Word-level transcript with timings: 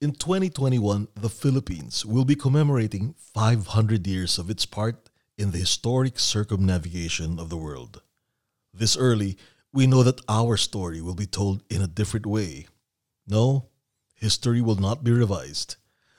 In 0.00 0.12
2021, 0.12 1.08
the 1.16 1.28
Philippines 1.28 2.06
will 2.06 2.24
be 2.24 2.36
commemorating 2.36 3.16
500 3.18 4.06
years 4.06 4.38
of 4.38 4.48
its 4.48 4.64
part 4.64 5.10
in 5.36 5.50
the 5.50 5.58
historic 5.58 6.20
circumnavigation 6.20 7.40
of 7.40 7.48
the 7.48 7.56
world. 7.56 8.00
This 8.72 8.96
early, 8.96 9.36
we 9.72 9.88
know 9.88 10.04
that 10.04 10.20
our 10.28 10.56
story 10.56 11.00
will 11.00 11.16
be 11.16 11.26
told 11.26 11.64
in 11.68 11.82
a 11.82 11.88
different 11.88 12.26
way. 12.26 12.68
No, 13.26 13.70
history 14.14 14.60
will 14.60 14.76
not 14.76 15.02
be 15.02 15.10
revised. 15.10 15.74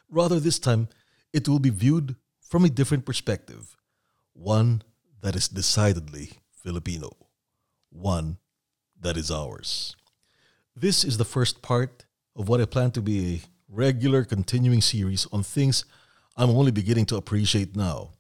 Rather, 0.10 0.42
this 0.42 0.60
time, 0.60 0.90
it 1.32 1.48
will 1.48 1.60
be 1.60 1.70
viewed 1.70 2.18
from 2.42 2.66
a 2.66 2.70
different 2.70 3.06
perspective, 3.06 3.78
one 4.34 4.82
that 5.22 5.38
is 5.38 5.48
decidedly 5.48 6.32
Filipino, 6.52 7.12
one 7.90 8.40
that 9.00 9.16
is 9.16 9.32
ours. 9.32 9.96
This 10.76 11.06
is 11.06 11.18
the 11.18 11.24
first 11.24 11.62
part 11.62 12.04
of 12.36 12.50
what 12.50 12.60
I 12.60 12.66
plan 12.66 12.92
to 12.92 13.02
be 13.02 13.36
a 13.36 13.59
regular 13.72 14.24
continuing 14.24 14.82
series 14.82 15.28
on 15.32 15.44
things 15.44 15.86
I'm 16.36 16.50
only 16.50 16.72
beginning 16.72 17.06
to 17.08 17.18
appreciate 17.18 17.76
now. 17.76 18.14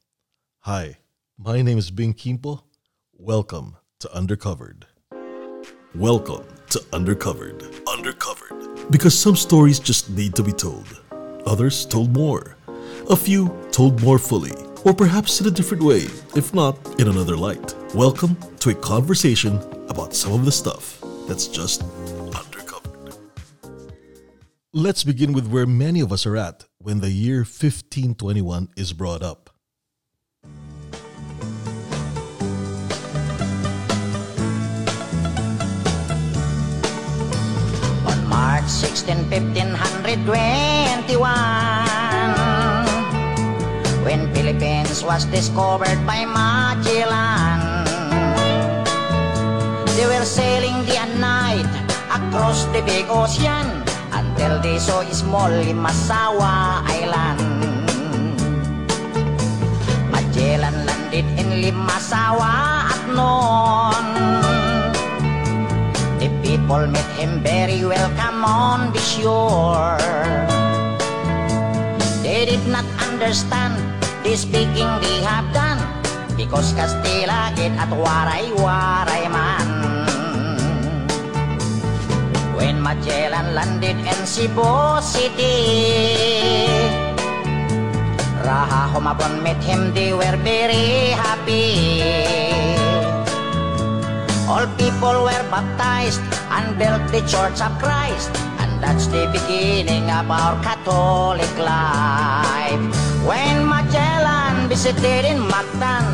Hi, 0.60 0.98
my 1.40 1.64
name 1.64 1.80
is 1.80 1.90
Bing 1.90 2.14
Kimpo. 2.14 2.62
Welcome 3.14 3.76
to 4.00 4.08
Undercovered. 4.10 4.84
Welcome 5.96 6.46
to 6.70 6.80
Undercovered. 6.92 7.62
Undercovered. 7.86 8.92
Because 8.92 9.18
some 9.18 9.36
stories 9.36 9.80
just 9.80 10.12
need 10.12 10.36
to 10.36 10.44
be 10.44 10.52
told, 10.52 11.02
others 11.48 11.84
told 11.84 12.14
more, 12.14 12.56
a 13.10 13.16
few 13.16 13.50
told 13.72 14.04
more 14.04 14.20
fully, 14.20 14.52
or 14.86 14.94
perhaps 14.94 15.42
in 15.42 15.48
a 15.48 15.52
different 15.52 15.82
way, 15.82 16.06
if 16.36 16.54
not 16.54 16.78
in 17.00 17.08
another 17.08 17.36
light. 17.36 17.74
Welcome 17.96 18.38
to 18.60 18.70
a 18.70 18.76
conversation 18.76 19.58
about 19.90 20.14
some 20.14 20.34
of 20.34 20.46
the 20.46 20.52
stuff 20.52 21.04
that's 21.28 21.48
just. 21.48 21.84
Let's 24.72 25.04
begin 25.04 25.34
with 25.34 25.48
where 25.48 25.66
many 25.66 26.00
of 26.00 26.14
us 26.14 26.28
are 26.28 26.38
at 26.38 26.66
when 26.78 27.00
the 27.00 27.10
year 27.10 27.38
1521 27.38 28.70
is 28.78 28.94
brought 28.94 29.24
up. 29.24 29.50
On 38.06 38.28
March 38.30 38.70
16, 38.70 39.26
1521 39.32 41.18
When 44.06 44.32
Philippines 44.36 45.04
was 45.04 45.26
discovered 45.34 45.98
by 46.06 46.30
Magellan 46.30 47.90
They 49.98 50.06
were 50.06 50.26
sailing 50.26 50.86
and 50.94 51.20
night 51.20 51.66
across 52.14 52.66
the 52.66 52.84
big 52.86 53.08
ocean 53.10 53.79
They 54.40 54.80
saw 54.80 55.02
a 55.02 55.14
small 55.14 55.52
Limasawa 55.52 56.84
Island 56.88 57.44
Magellan 60.12 60.86
landed 60.88 61.28
in 61.36 61.48
Limasawa 61.60 62.88
at 62.88 63.04
noon 63.12 64.06
the 66.20 66.28
people 66.44 66.88
met 66.88 67.08
him 67.16 67.44
very 67.44 67.84
welcome 67.84 68.44
on 68.44 68.92
the 68.92 69.00
shore. 69.00 69.96
They 72.24 72.44
did 72.44 72.68
not 72.68 72.84
understand 73.08 73.80
the 74.24 74.36
speaking 74.36 74.92
they 75.00 75.20
have 75.24 75.48
done 75.54 75.80
because 76.36 76.74
Castilla 76.74 77.56
get 77.56 77.72
at 77.80 77.92
waray-waray 77.92 79.32
man. 79.32 79.49
When 82.80 82.96
Magellan 82.96 83.56
landed 83.60 84.00
in 84.08 84.20
Cebu 84.24 85.04
City, 85.04 86.64
Raha 88.40 88.88
Humabon 88.96 89.44
met 89.44 89.60
him, 89.60 89.92
they 89.92 90.16
were 90.16 90.40
very 90.48 91.12
happy. 91.12 92.08
All 94.48 94.64
people 94.80 95.28
were 95.28 95.44
baptized 95.52 96.24
and 96.56 96.80
built 96.80 97.04
the 97.12 97.20
Church 97.28 97.60
of 97.60 97.76
Christ. 97.84 98.32
And 98.64 98.80
that's 98.80 99.12
the 99.12 99.28
beginning 99.28 100.08
of 100.08 100.32
our 100.32 100.56
Catholic 100.64 101.52
life. 101.60 102.80
When 103.28 103.68
Magellan 103.68 104.72
visited 104.72 105.28
in 105.28 105.44
Mactan 105.52 106.08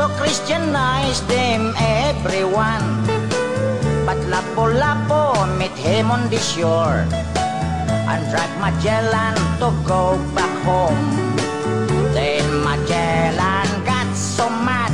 to 0.00 0.08
Christianize 0.16 1.20
them 1.28 1.76
everyone. 1.76 3.11
But 4.32 4.48
Lapu-Lapu 4.48 5.58
met 5.60 5.76
him 5.76 6.10
on 6.10 6.30
the 6.32 6.40
shore 6.40 7.04
and 8.08 8.20
dragged 8.32 8.56
Magellan 8.64 9.36
to 9.60 9.68
go 9.84 10.16
back 10.32 10.48
home. 10.64 10.96
Then 12.16 12.40
Magellan 12.64 13.68
got 13.84 14.08
so 14.16 14.48
mad 14.48 14.88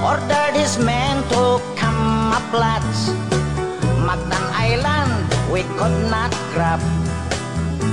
ordered 0.00 0.56
his 0.56 0.78
men 0.80 1.20
to 1.36 1.60
come 1.76 2.32
up 2.32 2.48
lads. 2.56 3.12
Mactan 4.08 4.46
Island 4.56 5.12
we 5.52 5.60
could 5.76 6.08
not 6.08 6.32
grab. 6.56 6.80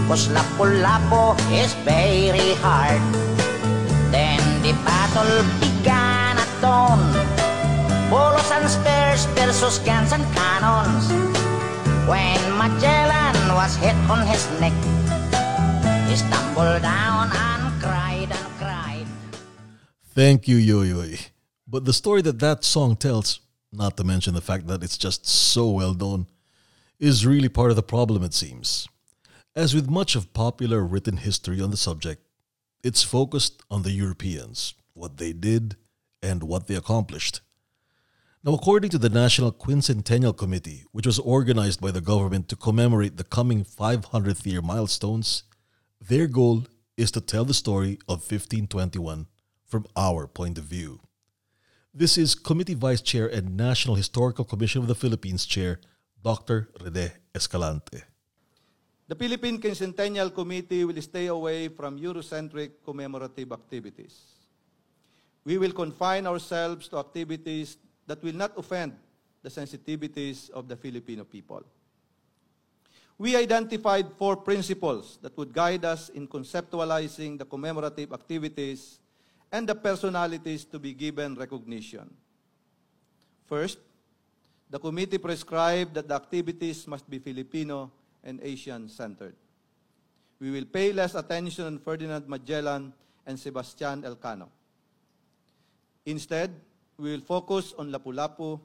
Cause 0.07 0.31
Lapu-Lapu 0.31 1.35
is 1.51 1.75
very 1.83 2.55
hard. 2.63 3.03
Then 4.15 4.39
the 4.63 4.71
battle 4.87 5.43
began 5.59 6.39
at 6.39 6.51
dawn. 6.63 7.30
Bolos 8.11 8.51
and 8.51 8.69
spears 8.69 9.23
versus 9.39 9.79
guns 9.79 10.11
and 10.11 10.23
cannons. 10.35 11.07
When 12.11 12.41
Magellan 12.57 13.55
was 13.55 13.77
hit 13.77 13.95
on 14.11 14.27
his 14.27 14.43
neck, 14.59 14.75
he 16.09 16.17
stumbled 16.17 16.81
down 16.81 17.31
and 17.31 17.81
cried 17.81 18.27
and 18.29 18.47
cried. 18.59 19.07
Thank 20.13 20.45
you, 20.49 20.57
Yoyoy. 20.57 21.29
But 21.65 21.85
the 21.85 21.93
story 21.93 22.21
that 22.23 22.39
that 22.39 22.65
song 22.65 22.97
tells, 22.97 23.39
not 23.71 23.95
to 23.95 24.03
mention 24.03 24.33
the 24.33 24.41
fact 24.41 24.67
that 24.67 24.83
it's 24.83 24.97
just 24.97 25.25
so 25.25 25.69
well 25.69 25.93
known, 25.93 26.27
is 26.99 27.25
really 27.25 27.47
part 27.47 27.69
of 27.69 27.77
the 27.77 27.81
problem, 27.95 28.23
it 28.23 28.33
seems. 28.33 28.89
As 29.55 29.73
with 29.73 29.89
much 29.89 30.17
of 30.17 30.33
popular 30.33 30.83
written 30.83 31.15
history 31.15 31.61
on 31.61 31.71
the 31.71 31.77
subject, 31.77 32.21
it's 32.83 33.03
focused 33.03 33.63
on 33.71 33.83
the 33.83 33.91
Europeans, 33.91 34.73
what 34.95 35.15
they 35.15 35.31
did, 35.31 35.77
and 36.21 36.43
what 36.43 36.67
they 36.67 36.75
accomplished. 36.75 37.39
Now, 38.43 38.55
according 38.55 38.89
to 38.89 38.97
the 38.97 39.07
National 39.09 39.51
Quincentennial 39.51 40.35
Committee, 40.35 40.83
which 40.91 41.05
was 41.05 41.19
organized 41.19 41.79
by 41.79 41.91
the 41.91 42.01
government 42.01 42.49
to 42.49 42.55
commemorate 42.55 43.17
the 43.17 43.23
coming 43.23 43.63
500th 43.63 44.47
year 44.47 44.63
milestones, 44.63 45.43
their 46.01 46.25
goal 46.25 46.65
is 46.97 47.11
to 47.11 47.21
tell 47.21 47.45
the 47.45 47.53
story 47.53 47.99
of 48.09 48.25
1521 48.25 49.27
from 49.67 49.85
our 49.95 50.25
point 50.25 50.57
of 50.57 50.63
view. 50.63 51.01
This 51.93 52.17
is 52.17 52.33
Committee 52.33 52.73
Vice 52.73 53.01
Chair 53.01 53.27
and 53.27 53.55
National 53.55 53.93
Historical 53.93 54.43
Commission 54.43 54.81
of 54.81 54.87
the 54.87 54.95
Philippines 54.95 55.45
Chair, 55.45 55.79
Dr. 56.23 56.71
Rene 56.83 57.11
Escalante. 57.35 58.01
The 59.07 59.13
Philippine 59.13 59.61
Quincentennial 59.61 60.33
Committee 60.33 60.83
will 60.83 60.99
stay 61.03 61.27
away 61.27 61.67
from 61.67 61.99
Eurocentric 61.99 62.71
commemorative 62.83 63.51
activities. 63.51 64.15
We 65.45 65.59
will 65.59 65.73
confine 65.73 66.25
ourselves 66.25 66.87
to 66.87 66.97
activities 66.97 67.77
that 68.11 68.21
will 68.21 68.35
not 68.35 68.51
offend 68.59 68.91
the 69.41 69.47
sensitivities 69.47 70.49
of 70.51 70.67
the 70.67 70.75
Filipino 70.75 71.23
people. 71.23 71.63
We 73.17 73.37
identified 73.37 74.11
four 74.19 74.35
principles 74.35 75.17
that 75.21 75.37
would 75.37 75.53
guide 75.53 75.85
us 75.85 76.09
in 76.09 76.27
conceptualizing 76.27 77.39
the 77.39 77.45
commemorative 77.45 78.11
activities 78.11 78.99
and 79.49 79.63
the 79.63 79.75
personalities 79.75 80.65
to 80.65 80.77
be 80.77 80.91
given 80.91 81.35
recognition. 81.35 82.11
First, 83.45 83.79
the 84.69 84.79
committee 84.79 85.17
prescribed 85.17 85.93
that 85.93 86.09
the 86.09 86.15
activities 86.15 86.85
must 86.87 87.09
be 87.09 87.19
Filipino 87.19 87.91
and 88.25 88.41
Asian 88.43 88.89
centered. 88.89 89.35
We 90.37 90.51
will 90.51 90.65
pay 90.65 90.91
less 90.91 91.15
attention 91.15 91.63
on 91.63 91.79
Ferdinand 91.79 92.27
Magellan 92.27 92.91
and 93.25 93.39
Sebastian 93.39 94.03
Elcano. 94.03 94.49
Instead, 96.05 96.51
we 97.01 97.11
will 97.11 97.25
focus 97.25 97.73
on 97.81 97.89
Lapu-Lapu, 97.91 98.61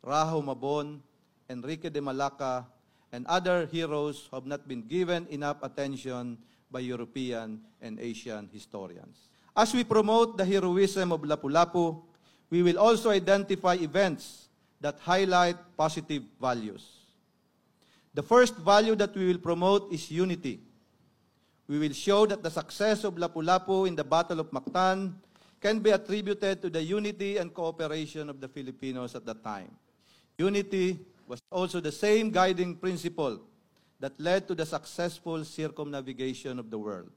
Raho 0.00 0.40
Mabon, 0.40 0.98
Enrique 1.50 1.90
de 1.90 2.00
Malacca, 2.00 2.64
and 3.12 3.26
other 3.26 3.66
heroes 3.66 4.26
who 4.30 4.36
have 4.36 4.46
not 4.46 4.66
been 4.66 4.80
given 4.80 5.26
enough 5.28 5.60
attention 5.62 6.38
by 6.72 6.80
European 6.80 7.60
and 7.82 8.00
Asian 8.00 8.48
historians. 8.50 9.28
As 9.54 9.74
we 9.74 9.84
promote 9.84 10.36
the 10.38 10.44
heroism 10.44 11.12
of 11.12 11.20
Lapu-Lapu, 11.20 12.00
we 12.48 12.62
will 12.62 12.78
also 12.78 13.10
identify 13.10 13.74
events 13.74 14.48
that 14.80 14.98
highlight 15.00 15.56
positive 15.76 16.22
values. 16.40 17.04
The 18.14 18.22
first 18.22 18.56
value 18.56 18.96
that 18.96 19.14
we 19.14 19.26
will 19.26 19.38
promote 19.38 19.92
is 19.92 20.10
unity. 20.10 20.60
We 21.68 21.78
will 21.78 21.92
show 21.92 22.24
that 22.24 22.42
the 22.42 22.50
success 22.50 23.04
of 23.04 23.16
Lapu-Lapu 23.16 23.86
in 23.86 23.96
the 23.96 24.04
Battle 24.04 24.40
of 24.40 24.50
Mactan 24.50 25.12
can 25.66 25.80
be 25.82 25.90
attributed 25.90 26.62
to 26.62 26.70
the 26.70 26.78
unity 26.80 27.38
and 27.38 27.52
cooperation 27.52 28.30
of 28.30 28.38
the 28.38 28.46
Filipinos 28.46 29.16
at 29.16 29.26
that 29.26 29.42
time. 29.42 29.74
Unity 30.38 30.96
was 31.26 31.42
also 31.50 31.80
the 31.80 31.90
same 31.90 32.30
guiding 32.30 32.76
principle 32.76 33.42
that 33.98 34.14
led 34.20 34.46
to 34.46 34.54
the 34.54 34.64
successful 34.64 35.42
circumnavigation 35.44 36.60
of 36.60 36.70
the 36.70 36.78
world. 36.78 37.10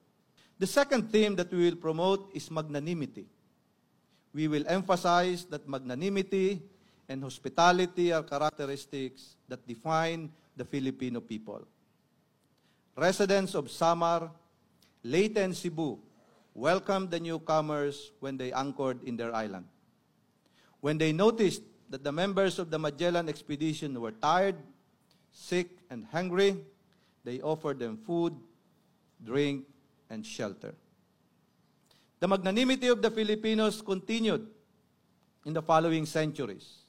The 0.57 0.65
second 0.65 1.11
theme 1.11 1.35
that 1.35 1.53
we 1.53 1.69
will 1.69 1.77
promote 1.77 2.31
is 2.33 2.49
magnanimity. 2.49 3.27
We 4.33 4.47
will 4.47 4.65
emphasize 4.65 5.45
that 5.53 5.69
magnanimity 5.69 6.63
and 7.07 7.21
hospitality 7.21 8.11
are 8.11 8.23
characteristics 8.23 9.37
that 9.47 9.61
define 9.67 10.31
the 10.57 10.65
Filipino 10.65 11.21
people. 11.21 11.67
Residents 12.97 13.53
of 13.53 13.69
Samar, 13.69 14.31
Leyte, 15.03 15.37
and 15.37 15.55
Cebu 15.55 15.99
welcomed 16.59 17.09
the 17.09 17.19
newcomers 17.19 18.11
when 18.19 18.35
they 18.35 18.51
anchored 18.51 19.01
in 19.03 19.15
their 19.15 19.33
island. 19.33 19.65
When 20.81 20.97
they 20.97 21.13
noticed 21.13 21.63
that 21.89 22.03
the 22.03 22.11
members 22.11 22.59
of 22.59 22.69
the 22.69 22.77
Magellan 22.77 23.29
expedition 23.29 23.99
were 23.99 24.11
tired, 24.11 24.55
sick, 25.31 25.69
and 25.89 26.05
hungry, 26.11 26.57
they 27.23 27.41
offered 27.41 27.79
them 27.79 27.97
food, 27.97 28.35
drink, 29.23 29.65
and 30.09 30.25
shelter. 30.25 30.75
The 32.19 32.27
magnanimity 32.27 32.87
of 32.87 33.01
the 33.01 33.09
Filipinos 33.09 33.81
continued 33.81 34.45
in 35.45 35.53
the 35.53 35.61
following 35.61 36.05
centuries. 36.05 36.83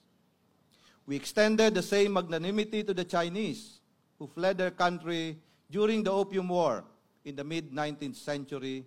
We 1.06 1.14
extended 1.16 1.74
the 1.74 1.82
same 1.82 2.14
magnanimity 2.14 2.82
to 2.84 2.94
the 2.94 3.04
Chinese 3.04 3.78
who 4.18 4.26
fled 4.26 4.58
their 4.58 4.70
country 4.72 5.38
during 5.70 6.02
the 6.02 6.10
Opium 6.10 6.48
War 6.48 6.84
in 7.24 7.36
the 7.36 7.44
mid 7.44 7.70
19th 7.70 8.16
century 8.16 8.84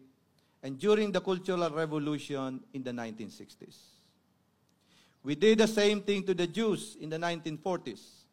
and 0.63 0.79
during 0.79 1.11
the 1.11 1.19
Cultural 1.19 1.69
Revolution 1.69 2.63
in 2.73 2.83
the 2.83 2.91
1960s. 2.91 3.75
We 5.21 5.35
did 5.35 5.59
the 5.59 5.67
same 5.67 6.01
thing 6.01 6.23
to 6.23 6.33
the 6.33 6.47
Jews 6.47 6.97
in 6.99 7.09
the 7.09 7.17
1940s. 7.17 8.23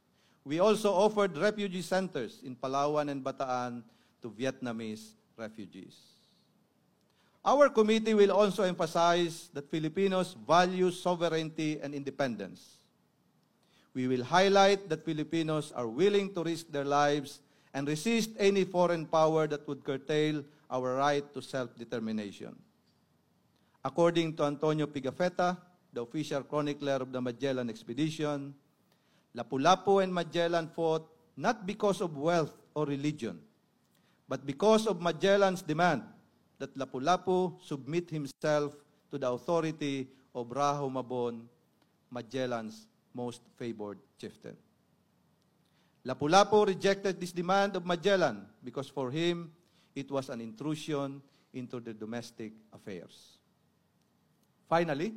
We 0.45 0.61
also 0.61 0.93
offered 0.93 1.37
refugee 1.37 1.83
centers 1.83 2.41
in 2.43 2.57
Palawan 2.57 3.11
and 3.11 3.23
Bataan 3.23 3.83
to 4.23 4.31
Vietnamese 4.31 5.11
refugees. 5.37 5.99
Our 7.45 7.69
committee 7.69 8.15
will 8.15 8.33
also 8.33 8.63
emphasize 8.63 9.51
that 9.55 9.71
Filipinos 9.71 10.37
value 10.47 10.91
sovereignty 10.91 11.81
and 11.83 11.95
independence. 11.95 12.79
We 13.95 14.07
will 14.07 14.23
highlight 14.23 14.89
that 14.89 15.05
Filipinos 15.05 15.73
are 15.73 15.89
willing 15.89 16.33
to 16.35 16.45
risk 16.45 16.71
their 16.71 16.85
lives 16.85 17.41
and 17.75 17.89
resist 17.89 18.31
any 18.39 18.65
foreign 18.65 19.07
power 19.07 19.47
that 19.47 19.67
would 19.67 19.85
curtail 19.85 20.45
our 20.71 20.97
right 20.97 21.27
to 21.35 21.43
self-determination. 21.43 22.55
According 23.85 24.37
to 24.37 24.45
Antonio 24.45 24.87
Pigafetta, 24.87 25.57
the 25.93 26.03
official 26.03 26.43
chronicler 26.45 27.03
of 27.03 27.13
the 27.13 27.21
Magellan 27.21 27.69
expedition, 27.69 28.55
Lapu-Lapu 29.35 30.03
and 30.03 30.15
Magellan 30.15 30.69
fought 30.69 31.09
not 31.37 31.67
because 31.67 32.01
of 32.01 32.17
wealth 32.17 32.55
or 32.75 32.87
religion, 32.87 33.41
but 34.29 34.47
because 34.47 34.87
of 34.87 35.01
Magellan's 35.01 35.63
demand 35.63 36.03
that 36.59 36.77
Lapu-Lapu 36.77 37.61
submit 37.63 38.11
himself 38.11 38.77
to 39.11 39.19
the 39.19 39.29
authority 39.29 40.07
of 40.35 40.49
Raha 40.49 40.87
Humabon, 40.87 41.43
Magellan's 42.11 42.87
most 43.15 43.43
favored 43.57 43.99
chieftain. 44.21 44.57
Lapu-Lapu 46.07 46.67
rejected 46.67 47.21
this 47.21 47.33
demand 47.33 47.77
of 47.77 47.85
Magellan 47.85 48.47
because 48.63 48.89
for 48.89 49.11
him, 49.11 49.51
it 49.95 50.11
was 50.11 50.29
an 50.29 50.41
intrusion 50.41 51.23
into 51.55 51.81
the 51.81 51.93
domestic 51.93 52.53
affairs. 52.73 53.39
Finally, 54.69 55.15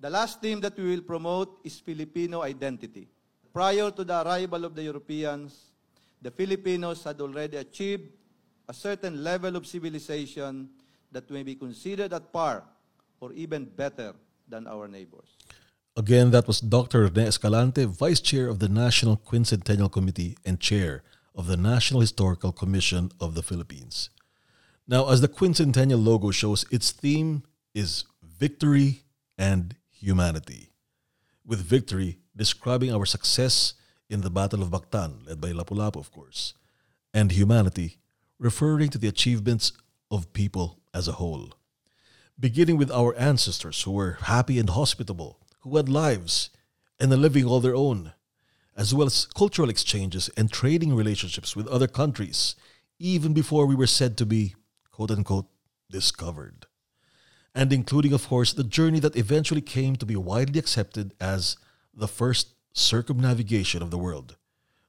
the 0.00 0.10
last 0.10 0.40
theme 0.40 0.60
that 0.60 0.76
we 0.76 0.84
will 0.96 1.02
promote 1.02 1.60
is 1.64 1.78
Filipino 1.78 2.42
identity. 2.42 3.08
Prior 3.52 3.90
to 3.90 4.04
the 4.04 4.22
arrival 4.22 4.64
of 4.64 4.74
the 4.74 4.82
Europeans, 4.82 5.74
the 6.20 6.30
Filipinos 6.30 7.04
had 7.04 7.20
already 7.20 7.58
achieved 7.58 8.10
a 8.68 8.74
certain 8.74 9.22
level 9.22 9.56
of 9.56 9.66
civilization 9.66 10.68
that 11.12 11.30
may 11.30 11.42
be 11.42 11.54
considered 11.54 12.12
at 12.12 12.32
par 12.32 12.64
or 13.20 13.32
even 13.32 13.64
better 13.64 14.14
than 14.48 14.66
our 14.66 14.88
neighbors. 14.88 15.36
Again, 15.96 16.32
that 16.32 16.48
was 16.48 16.60
Dr. 16.60 17.02
Rene 17.02 17.28
Escalante, 17.28 17.84
Vice 17.84 18.20
Chair 18.20 18.48
of 18.48 18.58
the 18.58 18.68
National 18.68 19.16
Quincentennial 19.16 19.92
Committee 19.92 20.36
and 20.44 20.58
Chair 20.58 21.04
of 21.34 21.46
the 21.46 21.56
National 21.56 22.00
Historical 22.00 22.52
Commission 22.52 23.10
of 23.20 23.34
the 23.34 23.42
Philippines. 23.42 24.10
Now, 24.86 25.08
as 25.08 25.20
the 25.20 25.28
quincentennial 25.28 26.04
logo 26.04 26.30
shows, 26.30 26.64
its 26.70 26.92
theme 26.92 27.42
is 27.74 28.04
victory 28.22 29.02
and 29.36 29.76
humanity. 29.90 30.70
With 31.44 31.60
victory 31.60 32.18
describing 32.36 32.92
our 32.92 33.06
success 33.06 33.74
in 34.08 34.20
the 34.20 34.30
Battle 34.30 34.62
of 34.62 34.70
Mactan, 34.70 35.26
led 35.26 35.40
by 35.40 35.52
Lapu-Lapu, 35.52 35.98
of 35.98 36.12
course, 36.12 36.54
and 37.12 37.32
humanity 37.32 37.98
referring 38.38 38.90
to 38.90 38.98
the 38.98 39.08
achievements 39.08 39.72
of 40.10 40.32
people 40.32 40.80
as 40.92 41.08
a 41.08 41.12
whole. 41.12 41.54
Beginning 42.38 42.76
with 42.76 42.90
our 42.90 43.16
ancestors 43.16 43.82
who 43.82 43.92
were 43.92 44.18
happy 44.22 44.58
and 44.58 44.70
hospitable, 44.70 45.38
who 45.60 45.76
had 45.76 45.88
lives 45.88 46.50
and 47.00 47.12
a 47.12 47.16
living 47.16 47.44
all 47.44 47.60
their 47.60 47.74
own, 47.74 48.12
as 48.76 48.94
well 48.94 49.06
as 49.06 49.26
cultural 49.26 49.70
exchanges 49.70 50.28
and 50.36 50.50
trading 50.50 50.94
relationships 50.94 51.54
with 51.54 51.68
other 51.68 51.86
countries, 51.86 52.56
even 52.98 53.32
before 53.32 53.66
we 53.66 53.74
were 53.74 53.86
said 53.86 54.16
to 54.16 54.26
be, 54.26 54.54
quote 54.90 55.10
unquote, 55.10 55.46
discovered. 55.90 56.66
And 57.54 57.72
including, 57.72 58.12
of 58.12 58.26
course, 58.26 58.52
the 58.52 58.64
journey 58.64 58.98
that 59.00 59.16
eventually 59.16 59.60
came 59.60 59.94
to 59.96 60.06
be 60.06 60.16
widely 60.16 60.58
accepted 60.58 61.14
as 61.20 61.56
the 61.94 62.08
first 62.08 62.54
circumnavigation 62.72 63.80
of 63.80 63.90
the 63.90 63.98
world, 63.98 64.36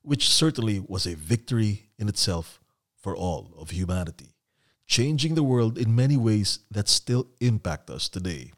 which 0.01 0.29
certainly 0.29 0.79
was 0.79 1.05
a 1.05 1.15
victory 1.15 1.89
in 1.99 2.09
itself 2.09 2.59
for 2.97 3.15
all 3.15 3.53
of 3.59 3.69
humanity, 3.69 4.33
changing 4.87 5.35
the 5.35 5.43
world 5.43 5.77
in 5.77 5.95
many 5.95 6.17
ways 6.17 6.59
that 6.71 6.89
still 6.89 7.27
impact 7.39 7.91
us 7.91 8.09
today. 8.09 8.51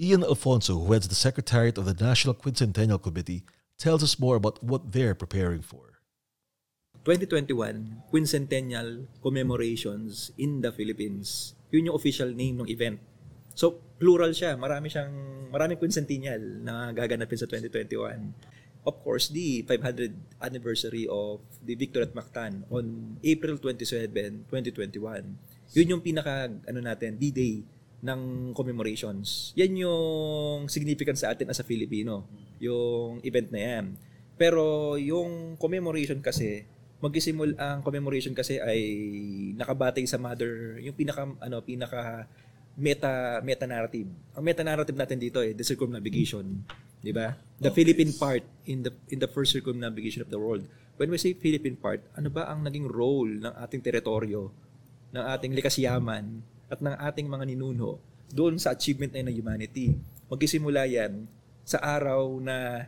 Ian 0.00 0.24
Alfonso, 0.24 0.78
who 0.78 0.92
heads 0.92 1.06
the 1.06 1.14
Secretariat 1.14 1.78
of 1.78 1.84
the 1.84 2.04
National 2.04 2.34
Quincentennial 2.34 3.00
Committee, 3.00 3.44
tells 3.76 4.02
us 4.02 4.18
more 4.18 4.36
about 4.36 4.60
what 4.64 4.92
they're 4.92 5.16
preparing 5.16 5.60
for. 5.60 6.00
2021 7.06 8.10
Quincentennial 8.10 9.06
Commemorations 9.22 10.34
in 10.34 10.58
the 10.58 10.74
Philippines. 10.74 11.54
Yun 11.70 11.92
yung 11.92 11.96
official 11.96 12.34
name 12.34 12.58
ng 12.58 12.68
event. 12.68 12.98
So, 13.54 13.78
plural 13.96 14.34
siya. 14.34 14.58
Marami 14.58 14.90
siyang, 14.90 15.14
maraming 15.54 15.78
quincentennial 15.78 16.66
na 16.66 16.90
gaganapin 16.90 17.38
sa 17.38 17.46
2021. 17.46 18.34
Of 18.86 19.02
course, 19.02 19.30
the 19.30 19.66
500th 19.66 20.14
anniversary 20.42 21.06
of 21.10 21.42
the 21.62 21.74
Victory 21.74 22.06
at 22.06 22.14
Mactan 22.14 22.66
on 22.70 23.18
April 23.22 23.58
27, 23.58 24.46
2021. 24.50 25.74
Yun 25.74 25.90
yung 25.90 26.02
pinaka, 26.02 26.50
ano 26.50 26.80
natin, 26.82 27.18
D-Day 27.18 27.75
ng 28.04 28.52
commemorations. 28.52 29.56
Yan 29.56 29.72
yung 29.76 30.68
significant 30.68 31.16
sa 31.16 31.32
atin 31.32 31.48
as 31.48 31.60
a 31.60 31.66
Filipino, 31.66 32.28
yung 32.60 33.24
event 33.24 33.48
na 33.52 33.60
yan. 33.60 33.84
Pero 34.36 34.94
yung 35.00 35.56
commemoration 35.56 36.20
kasi, 36.20 36.68
magsisimul 37.00 37.56
ang 37.56 37.80
commemoration 37.80 38.36
kasi 38.36 38.60
ay 38.60 38.80
nakabatay 39.56 40.04
sa 40.04 40.20
mother, 40.20 40.80
yung 40.80 40.96
pinaka 40.96 41.24
ano 41.40 41.60
pinaka 41.64 42.28
meta 42.76 43.40
meta 43.40 43.64
narrative. 43.64 44.08
Ang 44.36 44.44
meta 44.44 44.60
narrative 44.60 44.96
natin 44.96 45.16
dito 45.16 45.40
ay 45.40 45.52
eh, 45.52 45.56
the 45.56 45.64
circumnavigation, 45.64 46.44
'di 47.00 47.12
ba? 47.16 47.32
The 47.56 47.72
okay. 47.72 47.80
Philippine 47.80 48.12
part 48.12 48.44
in 48.68 48.84
the 48.84 48.92
in 49.08 49.20
the 49.20 49.28
first 49.28 49.56
circumnavigation 49.56 50.20
of 50.20 50.28
the 50.28 50.36
world. 50.36 50.68
When 50.96 51.12
we 51.12 51.20
say 51.20 51.36
Philippine 51.36 51.76
part, 51.76 52.04
ano 52.16 52.28
ba 52.32 52.48
ang 52.48 52.64
naging 52.64 52.88
role 52.88 53.28
ng 53.44 53.52
ating 53.64 53.84
teritoryo, 53.84 54.48
ng 55.12 55.24
ating 55.36 55.52
likas 55.56 55.76
yaman 55.80 56.44
at 56.66 56.82
ng 56.82 56.96
ating 56.98 57.26
mga 57.30 57.44
ninuno 57.54 58.02
doon 58.30 58.58
sa 58.58 58.74
achievement 58.74 59.14
na 59.14 59.26
ng 59.26 59.36
humanity? 59.38 59.94
Magsisimula 60.26 60.86
yan 60.90 61.30
sa 61.62 61.78
araw 61.82 62.38
na 62.42 62.86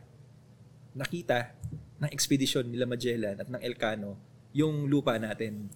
nakita 0.95 1.55
ng 1.99 2.11
expedition 2.11 2.67
nila 2.67 2.87
Magellan 2.87 3.39
at 3.39 3.49
ng 3.51 3.61
Elcano 3.63 4.19
yung 4.55 4.87
lupa 4.91 5.19
natin. 5.19 5.71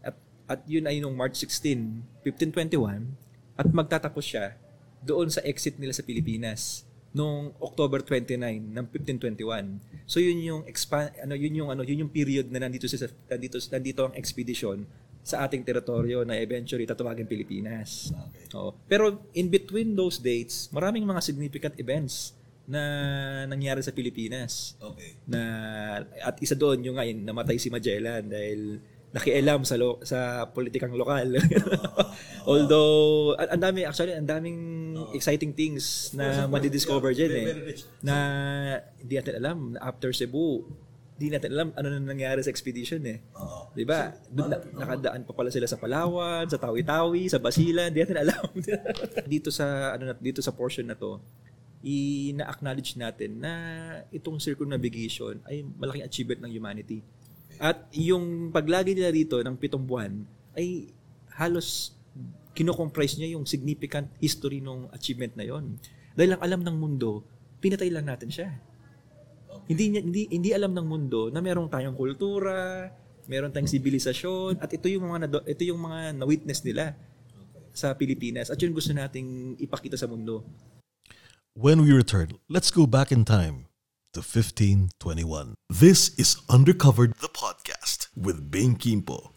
At, 0.00 0.16
at 0.48 0.60
yun 0.68 0.88
ay 0.88 1.00
nung 1.00 1.16
March 1.16 1.40
16, 1.40 2.24
1521 2.24 3.12
at 3.56 3.66
magtatapos 3.68 4.24
siya 4.24 4.56
doon 5.04 5.28
sa 5.28 5.44
exit 5.44 5.76
nila 5.76 5.92
sa 5.92 6.04
Pilipinas 6.04 6.88
noong 7.14 7.54
October 7.62 8.02
29 8.02 8.34
ng 8.74 8.86
1521. 8.90 9.78
So 10.08 10.18
yun 10.18 10.42
yung 10.42 10.62
expand 10.66 11.14
ano 11.22 11.38
yun 11.38 11.54
yung 11.54 11.68
ano 11.70 11.86
yun 11.86 12.08
yung 12.08 12.12
period 12.12 12.50
na 12.50 12.58
nandito 12.58 12.90
sa 12.90 13.06
nandito 13.30 13.56
nandito 13.70 14.00
ang 14.02 14.14
expedition 14.18 14.82
sa 15.24 15.48
ating 15.48 15.64
teritoryo 15.64 16.28
na 16.28 16.36
eventually 16.36 16.84
tatawagin 16.84 17.24
Pilipinas. 17.24 18.12
Okay. 18.12 18.44
Oo. 18.60 18.76
Pero 18.84 19.24
in 19.32 19.48
between 19.48 19.96
those 19.96 20.20
dates, 20.20 20.68
maraming 20.68 21.08
mga 21.08 21.24
significant 21.24 21.74
events 21.80 22.36
na 22.68 22.80
nangyari 23.48 23.80
sa 23.80 23.92
Pilipinas. 23.96 24.76
Okay. 24.76 25.16
Na 25.24 25.40
at 26.20 26.36
isa 26.44 26.52
doon 26.52 26.84
yung 26.84 27.00
ngayon 27.00 27.24
namatay 27.24 27.56
si 27.56 27.72
Magellan 27.72 28.28
dahil 28.28 28.84
nakialam 29.14 29.62
sa 29.64 29.80
lo, 29.80 30.02
sa 30.04 30.44
politikang 30.52 30.92
lokal. 30.92 31.40
Although 32.50 33.32
ang 33.40 33.62
dami 33.64 33.88
actually 33.88 34.12
ang 34.12 34.28
daming 34.28 34.60
exciting 35.16 35.56
things 35.56 36.12
na 36.12 36.44
madi-discover 36.44 37.16
diyan 37.16 37.32
eh. 37.32 37.46
Na 38.04 38.16
hindi 39.00 39.14
natin 39.16 39.40
alam 39.40 39.58
after 39.80 40.12
Cebu 40.12 40.68
di 41.14 41.30
natin 41.30 41.54
alam 41.54 41.68
ano 41.78 41.88
na 41.94 42.02
nangyari 42.02 42.42
sa 42.42 42.50
expedition 42.50 42.98
eh. 43.06 43.22
'Di 43.70 43.86
ba? 43.86 44.10
Doon 44.26 44.50
na, 44.50 44.58
nakadaan 44.58 45.22
pa 45.22 45.32
pala 45.32 45.50
sila 45.54 45.70
sa 45.70 45.78
Palawan, 45.78 46.50
sa 46.50 46.58
Tawi-Tawi, 46.58 47.30
sa 47.30 47.38
Basilan, 47.38 47.94
di 47.94 48.02
natin 48.02 48.18
alam. 48.18 48.46
dito 49.32 49.54
sa 49.54 49.94
ano 49.94 50.10
na- 50.10 50.18
dito 50.18 50.42
sa 50.42 50.50
portion 50.50 50.90
na 50.90 50.98
to, 50.98 51.22
ina-acknowledge 51.86 52.98
natin 52.98 53.38
na 53.38 53.52
itong 54.10 54.42
circumnavigation 54.42 55.38
ay 55.46 55.62
malaking 55.78 56.06
achievement 56.06 56.40
ng 56.42 56.52
humanity. 56.52 56.98
At 57.62 57.86
yung 57.94 58.50
paglagi 58.50 58.98
nila 58.98 59.14
dito 59.14 59.38
ng 59.38 59.54
pitong 59.54 59.86
buwan 59.86 60.26
ay 60.58 60.90
halos 61.38 61.94
kinocomprise 62.54 63.18
niya 63.18 63.38
yung 63.38 63.44
significant 63.44 64.06
history 64.22 64.62
ng 64.62 64.90
achievement 64.94 65.34
na 65.34 65.44
yon. 65.46 65.78
Dahil 66.14 66.38
ang 66.38 66.42
alam 66.42 66.60
ng 66.62 66.76
mundo, 66.78 67.26
pinatay 67.58 67.90
lang 67.90 68.06
natin 68.06 68.30
siya. 68.30 68.54
Hindi 69.64 69.96
hindi 69.96 70.22
hindi 70.28 70.50
alam 70.52 70.76
ng 70.76 70.84
mundo 70.84 71.32
na 71.32 71.40
meron 71.40 71.72
tayong 71.72 71.96
kultura, 71.96 72.92
meron 73.24 73.48
tayong 73.48 73.70
sibilisasyon 73.72 74.60
at 74.60 74.68
ito 74.68 74.92
yung 74.92 75.08
mga 75.08 75.18
nado- 75.24 75.46
ito 75.48 75.64
yung 75.64 75.80
mga 75.80 76.20
na-witness 76.20 76.60
nila 76.68 76.92
sa 77.72 77.96
Pilipinas 77.96 78.52
at 78.52 78.60
yun 78.60 78.76
gusto 78.76 78.92
nating 78.92 79.56
ipakita 79.56 79.96
sa 79.96 80.04
mundo. 80.04 80.44
When 81.56 81.80
we 81.80 81.96
return, 81.96 82.36
let's 82.50 82.68
go 82.68 82.84
back 82.84 83.08
in 83.08 83.24
time 83.24 83.72
to 84.12 84.20
1521. 84.20 85.56
This 85.72 86.12
is 86.20 86.36
Undercovered 86.50 87.16
the 87.24 87.32
Podcast 87.32 88.12
with 88.12 88.52
Bing 88.52 88.76
Kimpo. 88.76 89.32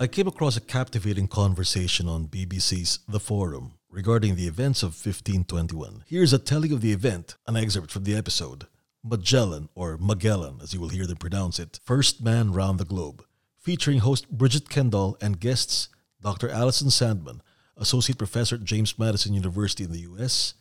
I 0.00 0.06
came 0.06 0.28
across 0.28 0.56
a 0.56 0.60
captivating 0.60 1.26
conversation 1.26 2.08
on 2.08 2.28
BBC's 2.28 3.00
The 3.08 3.18
Forum 3.18 3.72
regarding 3.90 4.36
the 4.36 4.46
events 4.46 4.84
of 4.84 4.90
1521. 4.90 6.04
Here's 6.06 6.32
a 6.32 6.38
telling 6.38 6.70
of 6.70 6.82
the 6.82 6.92
event, 6.92 7.34
an 7.48 7.56
excerpt 7.56 7.90
from 7.90 8.04
the 8.04 8.14
episode. 8.14 8.68
Magellan, 9.02 9.70
or 9.74 9.98
Magellan 9.98 10.60
as 10.62 10.72
you 10.72 10.78
will 10.78 10.90
hear 10.90 11.04
them 11.04 11.16
pronounce 11.16 11.58
it, 11.58 11.80
first 11.84 12.22
man 12.22 12.52
round 12.52 12.78
the 12.78 12.84
globe, 12.84 13.24
featuring 13.58 13.98
host 13.98 14.30
Bridget 14.30 14.68
Kendall 14.68 15.18
and 15.20 15.40
guests 15.40 15.88
Dr. 16.22 16.48
Alison 16.48 16.90
Sandman, 16.90 17.42
Associate 17.76 18.16
Professor 18.16 18.54
at 18.54 18.62
James 18.62 19.00
Madison 19.00 19.34
University 19.34 19.82
in 19.82 19.90
the 19.90 20.06
US, 20.12 20.54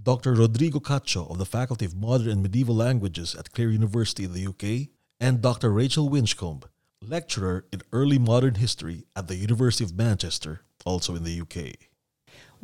Dr. 0.00 0.32
Rodrigo 0.32 0.78
Cacho 0.78 1.28
of 1.28 1.38
the 1.38 1.44
Faculty 1.44 1.86
of 1.86 1.96
Modern 1.96 2.28
and 2.28 2.40
Medieval 2.40 2.76
Languages 2.76 3.34
at 3.34 3.50
Clare 3.50 3.70
University 3.70 4.22
in 4.22 4.32
the 4.32 4.46
UK, 4.46 4.90
and 5.18 5.42
Dr. 5.42 5.72
Rachel 5.72 6.08
Winchcombe, 6.08 6.68
lecturer 7.08 7.64
in 7.72 7.82
early 7.92 8.18
modern 8.18 8.56
history 8.56 9.04
at 9.14 9.28
the 9.28 9.36
University 9.36 9.84
of 9.84 9.96
Manchester, 9.96 10.62
also 10.84 11.14
in 11.14 11.24
the 11.24 11.40
UK. 11.40 11.85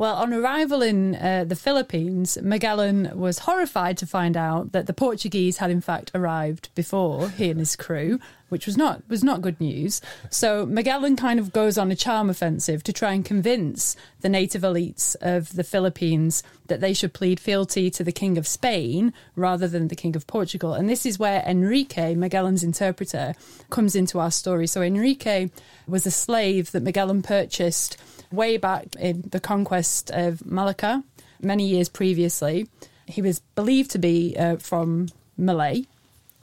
Well, 0.03 0.17
on 0.17 0.35
arrival 0.35 0.83
in 0.83 1.15
uh, 1.15 1.45
the 1.47 1.55
Philippines, 1.55 2.37
Magellan 2.43 3.17
was 3.17 3.39
horrified 3.39 3.97
to 3.99 4.05
find 4.05 4.37
out 4.37 4.73
that 4.73 4.89
the 4.89 4.93
Portuguese 4.93 5.59
had 5.59 5.71
in 5.71 5.81
fact 5.81 6.11
arrived 6.13 6.71
before 6.75 7.29
he 7.29 7.51
and 7.51 7.61
his 7.61 7.77
crew, 7.77 8.19
which 8.49 8.67
was 8.67 8.77
not 8.77 9.09
was 9.09 9.23
not 9.23 9.43
good 9.43 9.61
news. 9.61 10.01
So 10.29 10.67
Magellan 10.67 11.15
kind 11.15 11.39
of 11.39 11.53
goes 11.53 11.79
on 11.79 11.93
a 11.93 11.95
charm 11.95 12.31
offensive 12.31 12.83
to 12.83 12.93
try 12.93 13.13
and 13.13 13.25
convince 13.25 13.95
the 14.23 14.29
native 14.29 14.63
elites 14.63 15.15
of 15.21 15.55
the 15.55 15.63
Philippines 15.63 16.43
that 16.67 16.81
they 16.81 16.95
should 16.95 17.15
plead 17.15 17.39
fealty 17.39 17.89
to 17.93 18.03
the 18.03 18.11
King 18.11 18.37
of 18.37 18.49
Spain 18.49 19.13
rather 19.37 19.69
than 19.69 19.87
the 19.87 19.95
King 19.95 20.17
of 20.17 20.27
Portugal. 20.27 20.75
And 20.75 20.91
this 20.91 21.07
is 21.07 21.21
where 21.21 21.45
Enrique, 21.47 22.17
Magellan's 22.17 22.65
interpreter, 22.65 23.37
comes 23.71 23.95
into 23.95 24.19
our 24.19 24.33
story. 24.33 24.67
So 24.67 24.83
Enrique 24.83 25.51
was 25.87 26.07
a 26.07 26.11
slave 26.11 26.73
that 26.73 26.83
Magellan 26.83 27.23
purchased 27.23 27.97
way 28.33 28.57
back 28.57 28.95
in 28.99 29.25
the 29.31 29.41
conquest 29.41 30.11
of 30.11 30.45
Malacca 30.45 31.05
many 31.41 31.67
years 31.67 31.89
previously. 31.89 32.69
He 33.07 33.21
was 33.21 33.41
believed 33.55 33.91
to 33.93 33.99
be 33.99 34.37
uh, 34.39 34.57
from 34.57 35.09
Malay, 35.37 35.85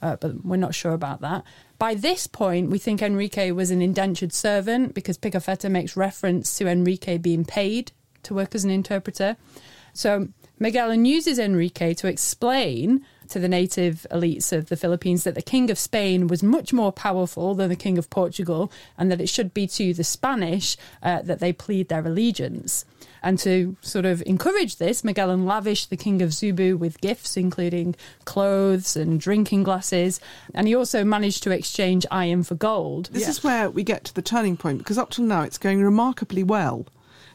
uh, 0.02 0.18
but 0.18 0.46
we're 0.46 0.58
not 0.58 0.76
sure 0.76 0.94
about 0.94 1.22
that. 1.22 1.44
By 1.78 1.96
this 1.96 2.28
point, 2.28 2.70
we 2.70 2.78
think 2.78 3.02
Enrique 3.02 3.52
was 3.52 3.72
an 3.72 3.82
indentured 3.82 4.34
servant 4.34 4.94
because 4.94 5.18
Pigafetta 5.18 5.72
makes 5.72 5.96
reference 5.96 6.58
to 6.58 6.68
Enrique 6.68 7.18
being 7.18 7.46
paid 7.46 7.94
to 8.24 8.34
work 8.34 8.54
as 8.54 8.66
an 8.66 8.70
interpreter. 8.70 9.38
So 9.94 10.28
Magellan 10.60 11.06
uses 11.06 11.40
Enrique 11.40 11.94
to 11.96 12.08
explain 12.08 13.06
to 13.30 13.40
the 13.40 13.48
native 13.48 14.06
elites 14.12 14.52
of 14.52 14.70
the 14.70 14.78
Philippines 14.78 15.24
that 15.24 15.36
the 15.36 15.42
King 15.42 15.70
of 15.72 15.80
Spain 15.80 16.28
was 16.28 16.44
much 16.44 16.74
more 16.74 16.92
powerful 16.92 17.56
than 17.56 17.70
the 17.70 17.76
King 17.76 17.98
of 17.98 18.10
Portugal 18.10 18.72
and 18.98 19.12
that 19.12 19.22
it 19.22 19.30
should 19.30 19.54
be 19.54 19.68
to 19.68 19.94
the 19.94 20.04
Spanish 20.04 20.78
uh, 21.02 21.22
that 21.22 21.40
they 21.40 21.54
plead 21.54 21.90
their 21.90 22.06
allegiance. 22.06 22.86
And 23.22 23.38
to 23.40 23.76
sort 23.82 24.06
of 24.06 24.24
encourage 24.26 24.78
this, 24.78 25.04
Magellan 25.04 25.46
lavished 25.46 25.90
the 25.90 25.98
King 25.98 26.22
of 26.22 26.30
Zubu 26.30 26.78
with 26.78 27.02
gifts, 27.02 27.36
including 27.36 27.96
clothes 28.26 28.96
and 28.96 29.20
drinking 29.20 29.64
glasses. 29.64 30.20
And 30.54 30.68
he 30.68 30.76
also 30.76 31.04
managed 31.04 31.44
to 31.44 31.52
exchange 31.52 32.06
iron 32.12 32.44
for 32.44 32.56
gold. 32.56 33.10
This 33.12 33.28
is 33.28 33.44
where 33.44 33.70
we 33.70 33.84
get 33.84 34.06
to 34.06 34.14
the 34.14 34.22
turning 34.22 34.58
point 34.58 34.80
because 34.80 34.98
up 34.98 35.10
till 35.10 35.26
now 35.26 35.42
it's 35.42 35.58
going 35.58 35.82
remarkably 35.82 36.44
well. 36.44 36.86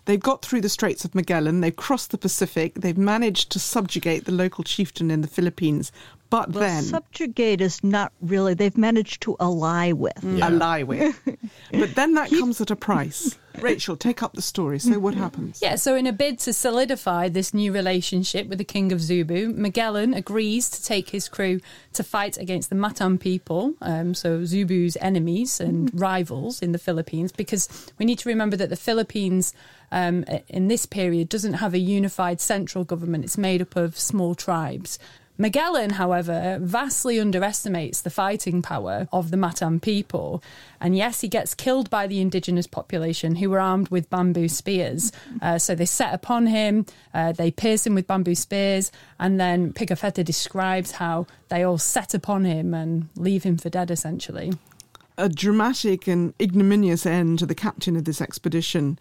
They've 0.07 0.21
got 0.21 0.43
through 0.43 0.61
the 0.61 0.69
Straits 0.69 1.05
of 1.07 1.15
Magellan, 1.15 1.61
they've 1.61 1.75
crossed 1.75 2.11
the 2.11 2.19
Pacific, 2.19 2.75
they've 2.75 2.99
managed 2.99 3.51
to 3.53 3.59
subjugate 3.59 4.27
the 4.27 4.33
local 4.33 4.63
chieftain 4.63 5.11
in 5.11 5.23
the 5.23 5.29
Philippines. 5.29 5.91
But 6.31 6.51
Well, 6.51 6.61
then, 6.61 6.83
subjugate 6.83 7.61
is 7.61 7.83
not 7.85 8.13
really. 8.21 8.55
They've 8.55 8.77
managed 8.77 9.23
to 9.23 9.37
ally 9.39 9.93
with. 9.93 10.25
ally 10.25 10.83
with. 10.83 11.21
but 11.73 11.95
then 11.95 12.15
that 12.15 12.31
comes 12.31 12.61
at 12.61 12.71
a 12.71 12.77
price. 12.77 13.39
Rachel, 13.61 13.97
take 13.97 14.23
up 14.23 14.33
the 14.33 14.43
story. 14.43 14.79
So 14.81 14.99
what 14.99 15.15
happens? 15.15 15.61
Yeah, 15.63 15.77
so 15.77 15.95
in 15.95 16.07
a 16.07 16.13
bid 16.13 16.41
to 16.41 16.53
solidify 16.53 17.29
this 17.29 17.55
new 17.55 17.73
relationship 17.73 18.49
with 18.49 18.59
the 18.59 18.65
King 18.65 18.91
of 18.91 18.99
Zubu, 18.99 19.55
Magellan 19.55 20.13
agrees 20.13 20.69
to 20.71 20.83
take 20.83 21.11
his 21.11 21.29
crew 21.29 21.61
to 21.93 22.03
fight 22.03 22.37
against 22.37 22.69
the 22.69 22.75
Matan 22.75 23.17
people, 23.17 23.75
um, 23.81 24.13
so 24.15 24.41
Zubu's 24.41 24.97
enemies 25.01 25.61
and 25.61 25.89
rivals 25.95 26.63
in 26.63 26.73
the 26.73 26.79
Philippines, 26.79 27.31
because 27.31 27.93
we 27.99 28.05
need 28.05 28.19
to 28.19 28.29
remember 28.29 28.57
that 28.57 28.71
the 28.71 28.77
Philippines 28.77 29.55
um, 29.93 30.25
in 30.49 30.67
this 30.69 30.85
period 30.87 31.29
doesn't 31.29 31.55
have 31.55 31.75
a 31.75 31.79
unified 31.79 32.41
central 32.41 32.83
government, 32.83 33.25
it's 33.25 33.39
made 33.39 33.63
up 33.63 33.77
of 33.77 33.97
small 33.99 34.35
tribes. 34.35 34.99
Magellan, 35.37 35.91
however, 35.91 36.59
vastly 36.61 37.19
underestimates 37.19 38.01
the 38.01 38.11
fighting 38.11 38.63
power 38.63 39.09
of 39.13 39.33
the 39.33 39.37
Matan 39.37 39.81
people. 39.81 40.43
And 40.81 40.97
yes, 40.97 41.23
he 41.23 41.29
gets 41.29 41.55
killed 41.55 41.91
by 41.91 42.07
the 42.07 42.21
indigenous 42.21 42.69
population 42.69 43.37
who 43.37 43.51
were 43.51 43.59
armed 43.59 43.89
with 43.89 44.09
bamboo 44.11 44.49
spears. 44.49 45.11
Uh, 45.43 45.59
so 45.59 45.75
they 45.75 45.87
set 45.87 46.15
upon 46.15 46.47
him, 46.47 46.87
uh, 47.13 47.33
they 47.33 47.51
pierce 47.51 47.85
him 47.85 47.97
with 47.97 48.07
bamboo 48.07 48.37
spears, 48.37 48.93
and 49.19 49.41
then 49.41 49.73
Pigafetta 49.73 50.25
describes 50.25 50.93
how 50.93 51.27
they 51.49 51.65
all 51.65 51.79
set 51.79 52.15
upon 52.15 52.45
him 52.45 52.73
and 52.73 53.09
leave 53.17 53.43
him 53.43 53.59
for 53.59 53.69
dead, 53.69 53.91
essentially. 53.91 54.53
A 55.19 55.29
dramatic 55.29 56.07
and 56.07 56.33
ignominious 56.41 57.07
end 57.07 57.41
to 57.41 57.47
the 57.47 57.55
captain 57.57 57.97
of 57.97 58.05
this 58.05 58.21
expedition. 58.21 59.01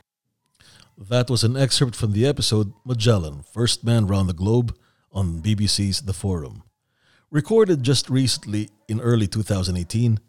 That 0.97 1.29
was 1.29 1.43
an 1.43 1.57
excerpt 1.57 1.95
from 1.95 2.13
the 2.13 2.25
episode 2.25 2.73
Magellan, 2.85 3.43
First 3.51 3.83
Man 3.83 4.07
Round 4.07 4.29
the 4.29 4.33
Globe 4.33 4.75
on 5.13 5.41
BBC's 5.41 6.01
The 6.01 6.13
Forum. 6.13 6.63
Recorded 7.29 7.83
just 7.83 8.09
recently 8.09 8.69
in 8.87 8.99
early 8.99 9.27
2018, 9.27 10.19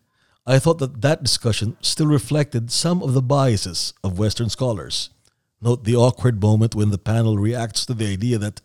I 0.47 0.59
thought 0.59 0.79
that 0.79 1.00
that 1.00 1.23
discussion 1.23 1.76
still 1.81 2.07
reflected 2.07 2.71
some 2.71 3.03
of 3.03 3.14
the 3.14 3.23
biases 3.23 3.95
of 4.03 4.19
Western 4.19 4.50
scholars. 4.50 5.11
Note 5.61 5.85
the 5.85 5.97
awkward 5.97 6.43
moment 6.43 6.75
when 6.75 6.91
the 6.91 6.99
panel 6.99 7.38
reacts 7.38 7.87
to 7.87 7.95
the 7.95 8.07
idea 8.07 8.37
that 8.38 8.61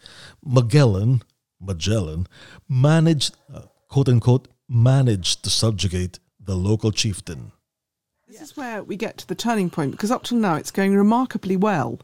Magellan, 0.45 1.23
Magellan, 1.61 2.27
managed, 2.67 3.35
uh, 3.53 3.61
quote 3.88 4.09
unquote, 4.09 4.49
managed 4.67 5.43
to 5.43 5.49
subjugate 5.49 6.19
the 6.39 6.55
local 6.55 6.91
chieftain. 6.91 7.53
This 8.27 8.41
is 8.41 8.57
where 8.57 8.83
we 8.83 8.95
get 8.95 9.17
to 9.17 9.27
the 9.27 9.35
turning 9.35 9.69
point 9.69 9.91
because 9.91 10.11
up 10.11 10.23
till 10.23 10.38
now 10.38 10.55
it's 10.55 10.71
going 10.71 10.95
remarkably 10.95 11.55
well. 11.55 11.99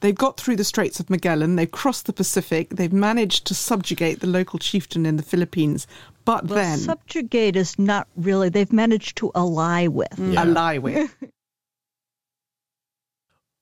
They've 0.00 0.14
got 0.14 0.38
through 0.38 0.56
the 0.56 0.64
Straits 0.64 1.00
of 1.00 1.08
Magellan, 1.10 1.56
they've 1.56 1.70
crossed 1.70 2.06
the 2.06 2.12
Pacific, 2.12 2.70
they've 2.70 2.92
managed 2.92 3.46
to 3.46 3.54
subjugate 3.54 4.20
the 4.20 4.26
local 4.26 4.58
chieftain 4.58 5.06
in 5.06 5.16
the 5.16 5.22
Philippines. 5.22 5.86
But 6.24 6.46
Well, 6.46 6.56
then, 6.56 6.78
subjugate 6.78 7.56
is 7.56 7.78
not 7.78 8.08
really. 8.16 8.48
They've 8.48 8.72
managed 8.72 9.16
to 9.18 9.30
ally 9.34 9.86
with. 9.86 10.18
Yeah. 10.18 10.42
ally 10.42 10.78
with. 10.78 11.14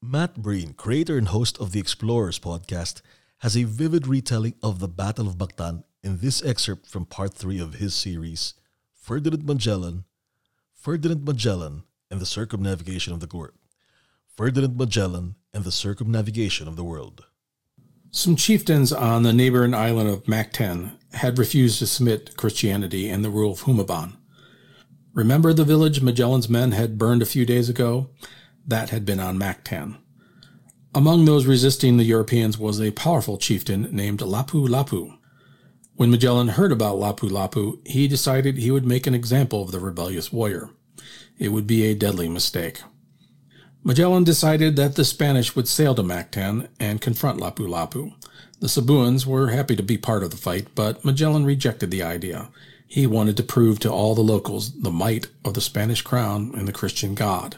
Matt 0.02 0.36
Breen, 0.36 0.74
creator 0.74 1.16
and 1.16 1.28
host 1.28 1.58
of 1.58 1.72
the 1.72 1.80
Explorers 1.80 2.38
podcast, 2.38 3.00
has 3.38 3.56
a 3.56 3.64
vivid 3.64 4.06
retelling 4.06 4.54
of 4.62 4.78
the 4.78 4.88
Battle 4.88 5.28
of 5.28 5.36
Mactan 5.36 5.84
in 6.02 6.18
this 6.18 6.42
excerpt 6.42 6.86
from 6.86 7.06
part 7.06 7.32
3 7.34 7.58
of 7.58 7.74
his 7.74 7.94
series, 7.94 8.54
Ferdinand 8.92 9.46
Magellan, 9.46 10.04
Ferdinand 10.74 11.24
Magellan 11.24 11.84
and 12.10 12.20
the 12.20 12.26
Circumnavigation 12.26 13.12
of 13.12 13.20
the 13.20 13.36
World. 13.36 13.54
Ferdinand 14.26 14.76
Magellan 14.76 15.36
and 15.54 15.64
the 15.64 15.72
Circumnavigation 15.72 16.68
of 16.68 16.76
the 16.76 16.84
World. 16.84 17.24
Some 18.10 18.36
chieftains 18.36 18.92
on 18.92 19.22
the 19.22 19.32
neighboring 19.32 19.74
island 19.74 20.10
of 20.10 20.24
Mactan 20.24 20.98
had 21.14 21.38
refused 21.38 21.78
to 21.78 21.86
submit 21.86 22.36
Christianity 22.36 23.08
and 23.08 23.24
the 23.24 23.30
rule 23.30 23.52
of 23.52 23.62
Humabon. 23.62 24.16
Remember 25.14 25.52
the 25.52 25.64
village 25.64 26.02
Magellan's 26.02 26.48
men 26.48 26.72
had 26.72 26.98
burned 26.98 27.22
a 27.22 27.26
few 27.26 27.46
days 27.46 27.68
ago? 27.68 28.10
That 28.66 28.90
had 28.90 29.06
been 29.06 29.20
on 29.20 29.38
Mactan. 29.38 29.96
Among 30.94 31.24
those 31.24 31.46
resisting 31.46 31.96
the 31.96 32.04
Europeans 32.04 32.56
was 32.56 32.80
a 32.80 32.92
powerful 32.92 33.36
chieftain 33.36 33.88
named 33.90 34.20
Lapu 34.20 34.68
Lapu. 34.68 35.18
When 35.96 36.10
Magellan 36.10 36.48
heard 36.48 36.72
about 36.72 36.98
Lapu 36.98 37.28
Lapu, 37.28 37.80
he 37.86 38.08
decided 38.08 38.56
he 38.56 38.70
would 38.70 38.86
make 38.86 39.06
an 39.06 39.14
example 39.14 39.62
of 39.62 39.72
the 39.72 39.80
rebellious 39.80 40.32
warrior. 40.32 40.70
It 41.38 41.48
would 41.48 41.66
be 41.66 41.84
a 41.84 41.94
deadly 41.94 42.28
mistake. 42.28 42.80
Magellan 43.86 44.24
decided 44.24 44.76
that 44.76 44.94
the 44.94 45.04
Spanish 45.04 45.54
would 45.54 45.68
sail 45.68 45.94
to 45.94 46.02
Mactan 46.02 46.68
and 46.80 47.02
confront 47.02 47.38
Lapu 47.38 47.68
Lapu. 47.68 48.14
The 48.60 48.66
Cebuans 48.66 49.26
were 49.26 49.48
happy 49.48 49.76
to 49.76 49.82
be 49.82 49.98
part 49.98 50.22
of 50.22 50.30
the 50.30 50.38
fight, 50.38 50.68
but 50.74 51.04
Magellan 51.04 51.44
rejected 51.44 51.90
the 51.90 52.02
idea. 52.02 52.48
He 52.86 53.06
wanted 53.06 53.36
to 53.36 53.42
prove 53.42 53.80
to 53.80 53.92
all 53.92 54.14
the 54.14 54.22
locals 54.22 54.80
the 54.80 54.90
might 54.90 55.26
of 55.44 55.52
the 55.52 55.60
Spanish 55.60 56.00
crown 56.00 56.52
and 56.56 56.66
the 56.66 56.72
Christian 56.72 57.14
God. 57.14 57.56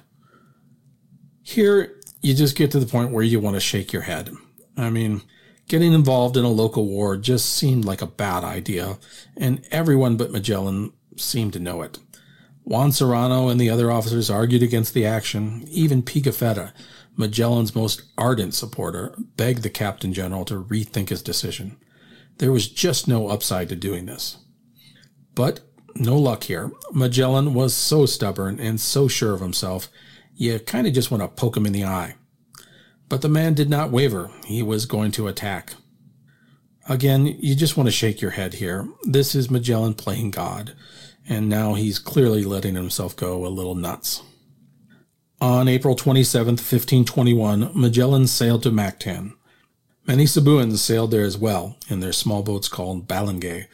Here, 1.44 1.94
you 2.22 2.34
just 2.34 2.56
get 2.56 2.72
to 2.72 2.80
the 2.80 2.86
point 2.86 3.12
where 3.12 3.22
you 3.22 3.38
want 3.38 3.54
to 3.54 3.60
shake 3.60 3.92
your 3.92 4.02
head. 4.02 4.30
I 4.76 4.90
mean, 4.90 5.22
getting 5.68 5.92
involved 5.92 6.36
in 6.36 6.44
a 6.44 6.48
local 6.48 6.86
war 6.86 7.16
just 7.16 7.54
seemed 7.54 7.84
like 7.84 8.02
a 8.02 8.06
bad 8.06 8.42
idea, 8.42 8.98
and 9.36 9.64
everyone 9.70 10.16
but 10.16 10.32
Magellan 10.32 10.92
seemed 11.16 11.52
to 11.52 11.60
know 11.60 11.82
it. 11.82 12.00
Juan 12.66 12.90
Serrano 12.90 13.46
and 13.48 13.60
the 13.60 13.70
other 13.70 13.92
officers 13.92 14.28
argued 14.28 14.60
against 14.60 14.92
the 14.92 15.06
action. 15.06 15.64
Even 15.68 16.02
Pigafetta, 16.02 16.72
Magellan's 17.16 17.76
most 17.76 18.02
ardent 18.18 18.54
supporter, 18.54 19.14
begged 19.36 19.62
the 19.62 19.70
captain 19.70 20.12
general 20.12 20.44
to 20.46 20.64
rethink 20.64 21.10
his 21.10 21.22
decision. 21.22 21.76
There 22.38 22.50
was 22.50 22.68
just 22.68 23.06
no 23.06 23.28
upside 23.28 23.68
to 23.68 23.76
doing 23.76 24.06
this. 24.06 24.38
But 25.36 25.60
no 25.94 26.18
luck 26.18 26.42
here. 26.42 26.72
Magellan 26.92 27.54
was 27.54 27.72
so 27.72 28.04
stubborn 28.04 28.58
and 28.58 28.80
so 28.80 29.06
sure 29.06 29.32
of 29.32 29.40
himself, 29.40 29.88
you 30.34 30.58
kind 30.58 30.88
of 30.88 30.92
just 30.92 31.12
want 31.12 31.22
to 31.22 31.28
poke 31.28 31.56
him 31.56 31.66
in 31.66 31.72
the 31.72 31.84
eye. 31.84 32.16
But 33.08 33.22
the 33.22 33.28
man 33.28 33.54
did 33.54 33.70
not 33.70 33.92
waver. 33.92 34.32
He 34.44 34.60
was 34.60 34.86
going 34.86 35.12
to 35.12 35.28
attack. 35.28 35.74
Again, 36.88 37.26
you 37.26 37.54
just 37.54 37.76
want 37.76 37.86
to 37.86 37.92
shake 37.92 38.20
your 38.20 38.32
head 38.32 38.54
here. 38.54 38.88
This 39.04 39.36
is 39.36 39.52
Magellan 39.52 39.94
playing 39.94 40.32
God 40.32 40.74
and 41.28 41.48
now 41.48 41.74
he's 41.74 41.98
clearly 41.98 42.44
letting 42.44 42.74
himself 42.74 43.16
go 43.16 43.46
a 43.46 43.48
little 43.48 43.74
nuts. 43.74 44.22
On 45.40 45.68
April 45.68 45.94
27, 45.94 46.52
1521, 46.52 47.70
Magellan 47.74 48.26
sailed 48.26 48.62
to 48.62 48.70
Mactan. 48.70 49.34
Many 50.06 50.24
Cebuans 50.24 50.78
sailed 50.78 51.10
there 51.10 51.24
as 51.24 51.36
well, 51.36 51.76
in 51.88 52.00
their 52.00 52.12
small 52.12 52.42
boats 52.42 52.68
called 52.68 53.08
balangay, 53.08 53.66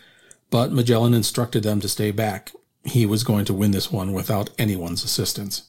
but 0.50 0.72
Magellan 0.72 1.14
instructed 1.14 1.62
them 1.62 1.80
to 1.80 1.88
stay 1.88 2.10
back. 2.10 2.52
He 2.84 3.06
was 3.06 3.22
going 3.22 3.44
to 3.44 3.54
win 3.54 3.70
this 3.70 3.92
one 3.92 4.12
without 4.12 4.50
anyone's 4.58 5.04
assistance. 5.04 5.68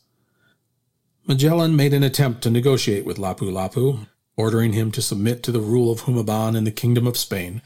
Magellan 1.27 1.75
made 1.75 1.93
an 1.93 2.03
attempt 2.03 2.41
to 2.43 2.49
negotiate 2.49 3.05
with 3.05 3.17
Lapu 3.17 3.51
Lapu, 3.51 4.07
ordering 4.35 4.73
him 4.73 4.91
to 4.91 5.01
submit 5.01 5.43
to 5.43 5.51
the 5.51 5.59
rule 5.59 5.91
of 5.91 6.01
Humabon 6.01 6.55
in 6.55 6.63
the 6.63 6.71
Kingdom 6.71 7.05
of 7.05 7.17
Spain, 7.17 7.61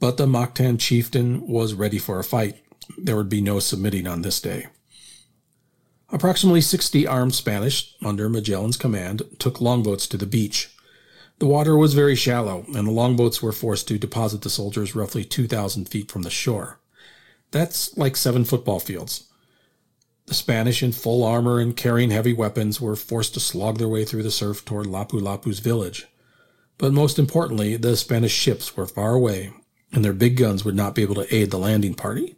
but 0.00 0.16
the 0.16 0.26
Mactan 0.26 0.80
chieftain 0.80 1.46
was 1.46 1.74
ready 1.74 1.98
for 1.98 2.18
a 2.18 2.24
fight 2.24 2.62
there 2.96 3.16
would 3.16 3.28
be 3.28 3.40
no 3.40 3.58
submitting 3.60 4.06
on 4.06 4.22
this 4.22 4.40
day. 4.40 4.66
Approximately 6.10 6.62
60 6.62 7.06
armed 7.06 7.34
Spanish, 7.34 7.94
under 8.02 8.30
Magellan's 8.30 8.78
command, 8.78 9.22
took 9.38 9.60
longboats 9.60 10.06
to 10.06 10.16
the 10.16 10.26
beach. 10.26 10.70
The 11.38 11.46
water 11.46 11.76
was 11.76 11.92
very 11.94 12.16
shallow, 12.16 12.64
and 12.74 12.86
the 12.86 12.92
longboats 12.92 13.42
were 13.42 13.52
forced 13.52 13.88
to 13.88 13.98
deposit 13.98 14.42
the 14.42 14.50
soldiers 14.50 14.94
roughly 14.94 15.24
2,000 15.24 15.88
feet 15.88 16.10
from 16.10 16.22
the 16.22 16.30
shore. 16.30 16.80
That's 17.50 17.96
like 17.96 18.16
seven 18.16 18.44
football 18.44 18.80
fields. 18.80 19.24
The 20.26 20.34
Spanish, 20.34 20.82
in 20.82 20.92
full 20.92 21.24
armor 21.24 21.60
and 21.60 21.76
carrying 21.76 22.10
heavy 22.10 22.32
weapons, 22.32 22.80
were 22.80 22.96
forced 22.96 23.34
to 23.34 23.40
slog 23.40 23.78
their 23.78 23.88
way 23.88 24.04
through 24.04 24.22
the 24.22 24.30
surf 24.30 24.64
toward 24.64 24.86
Lapu 24.86 25.20
Lapu's 25.20 25.60
village. 25.60 26.06
But 26.78 26.92
most 26.92 27.18
importantly, 27.18 27.76
the 27.76 27.96
Spanish 27.96 28.32
ships 28.32 28.76
were 28.76 28.86
far 28.86 29.14
away, 29.14 29.52
and 29.92 30.04
their 30.04 30.12
big 30.12 30.36
guns 30.36 30.64
would 30.64 30.76
not 30.76 30.94
be 30.94 31.02
able 31.02 31.16
to 31.16 31.34
aid 31.34 31.50
the 31.50 31.58
landing 31.58 31.94
party. 31.94 32.37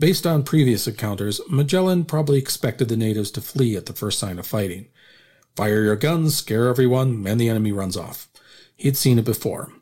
Based 0.00 0.26
on 0.26 0.44
previous 0.44 0.88
encounters, 0.88 1.42
Magellan 1.50 2.06
probably 2.06 2.38
expected 2.38 2.88
the 2.88 2.96
natives 2.96 3.30
to 3.32 3.42
flee 3.42 3.76
at 3.76 3.84
the 3.84 3.92
first 3.92 4.18
sign 4.18 4.38
of 4.38 4.46
fighting. 4.46 4.88
Fire 5.54 5.82
your 5.82 5.94
guns, 5.94 6.34
scare 6.34 6.68
everyone, 6.68 7.26
and 7.26 7.38
the 7.38 7.50
enemy 7.50 7.70
runs 7.70 7.98
off. 7.98 8.26
He 8.74 8.88
had 8.88 8.96
seen 8.96 9.18
it 9.18 9.26
before. 9.26 9.74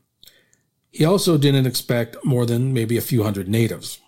He 0.91 1.05
also 1.05 1.39
didn't 1.39 1.67
expect 1.67 2.17
more 2.25 2.47
than 2.47 2.75
maybe 2.75 2.97
a 2.97 3.01
few 3.01 3.23
hundred 3.23 3.49
natives, 3.49 4.01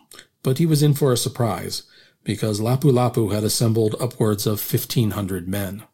but 0.42 0.58
he 0.58 0.66
was 0.66 0.82
in 0.82 0.94
for 0.94 1.12
a 1.12 1.16
surprise 1.16 1.84
because 2.24 2.60
Lapu 2.60 2.90
Lapu 2.90 3.32
had 3.32 3.44
assembled 3.44 3.94
upwards 4.00 4.48
of 4.48 4.54
1,500 4.54 5.46
men. 5.46 5.84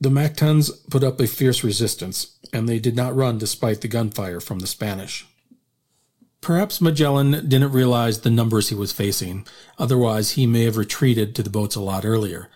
The 0.00 0.08
Mactans 0.08 0.70
put 0.88 1.04
up 1.04 1.20
a 1.20 1.26
fierce 1.26 1.62
resistance, 1.62 2.38
and 2.54 2.66
they 2.66 2.78
did 2.78 2.96
not 2.96 3.14
run 3.14 3.36
despite 3.36 3.82
the 3.82 3.88
gunfire 3.88 4.40
from 4.40 4.60
the 4.60 4.66
Spanish. 4.66 5.26
Perhaps 6.44 6.82
Magellan 6.82 7.30
didn't 7.48 7.72
realize 7.72 8.20
the 8.20 8.30
numbers 8.30 8.68
he 8.68 8.74
was 8.74 8.92
facing, 8.92 9.46
otherwise, 9.78 10.32
he 10.32 10.46
may 10.46 10.64
have 10.64 10.76
retreated 10.76 11.34
to 11.34 11.42
the 11.42 11.48
boats 11.48 11.74
a 11.74 11.80
lot 11.80 12.04
earlier. 12.04 12.50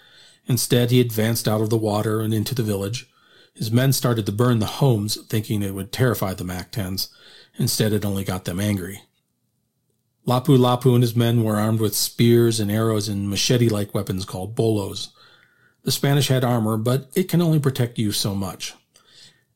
Instead, 0.46 0.90
he 0.90 1.00
advanced 1.00 1.48
out 1.48 1.62
of 1.62 1.70
the 1.70 1.78
water 1.78 2.20
and 2.20 2.34
into 2.34 2.54
the 2.54 2.62
village. 2.62 3.08
His 3.54 3.72
men 3.72 3.94
started 3.94 4.26
to 4.26 4.32
burn 4.32 4.58
the 4.58 4.66
homes, 4.66 5.16
thinking 5.28 5.62
it 5.62 5.72
would 5.72 5.90
terrify 5.90 6.34
the 6.34 6.44
Mactans. 6.44 7.08
Instead, 7.56 7.94
it 7.94 8.04
only 8.04 8.24
got 8.24 8.44
them 8.44 8.60
angry. 8.60 9.00
Lapu 10.26 10.58
Lapu 10.58 10.92
and 10.92 11.02
his 11.02 11.16
men 11.16 11.42
were 11.42 11.56
armed 11.56 11.80
with 11.80 11.96
spears 11.96 12.60
and 12.60 12.70
arrows 12.70 13.08
and 13.08 13.30
machete 13.30 13.70
like 13.70 13.94
weapons 13.94 14.26
called 14.26 14.54
bolos. 14.54 15.14
The 15.84 15.92
Spanish 15.92 16.28
had 16.28 16.44
armor, 16.44 16.76
but 16.76 17.08
it 17.14 17.30
can 17.30 17.40
only 17.40 17.58
protect 17.58 17.98
you 17.98 18.12
so 18.12 18.34
much. 18.34 18.74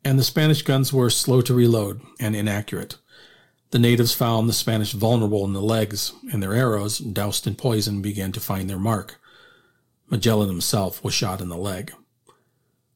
And 0.03 0.19
the 0.19 0.25
Spanish 0.25 0.63
guns 0.63 0.91
were 0.91 1.11
slow 1.11 1.43
to 1.43 1.53
reload 1.53 2.01
and 2.19 2.35
inaccurate. 2.35 2.97
The 3.73 3.79
natives 3.79 4.13
found 4.13 4.49
the 4.49 4.53
Spanish 4.53 4.93
vulnerable 4.93 5.47
in 5.47 5.55
the 5.55 5.63
legs, 5.63 6.13
and 6.31 6.43
their 6.43 6.53
arrows, 6.53 6.99
doused 6.99 7.47
in 7.47 7.55
poison, 7.55 8.03
began 8.03 8.31
to 8.33 8.41
find 8.41 8.69
their 8.69 8.79
mark. 8.79 9.19
Magellan 10.11 10.51
himself 10.51 11.03
was 11.03 11.15
shot 11.15 11.41
in 11.41 11.49
the 11.49 11.57
leg. 11.57 11.91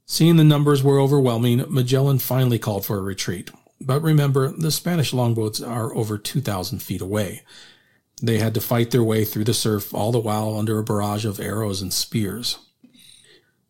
Seeing 0.05 0.37
the 0.37 0.45
numbers 0.45 0.83
were 0.83 1.01
overwhelming, 1.01 1.65
Magellan 1.71 2.19
finally 2.19 2.59
called 2.59 2.85
for 2.85 2.99
a 2.99 3.03
retreat. 3.03 3.51
But 3.81 4.03
remember, 4.03 4.49
the 4.49 4.71
Spanish 4.71 5.15
longboats 5.15 5.63
are 5.63 5.95
over 5.95 6.19
2,000 6.19 6.81
feet 6.81 7.01
away. 7.01 7.41
They 8.23 8.39
had 8.39 8.53
to 8.53 8.61
fight 8.61 8.91
their 8.91 9.03
way 9.03 9.25
through 9.25 9.45
the 9.45 9.55
surf, 9.55 9.95
all 9.95 10.13
the 10.13 10.19
while 10.19 10.59
under 10.59 10.79
a 10.79 10.85
barrage 10.85 11.25
of 11.25 11.41
arrows 11.41 11.81
and 11.81 11.93
spears. 11.93 12.59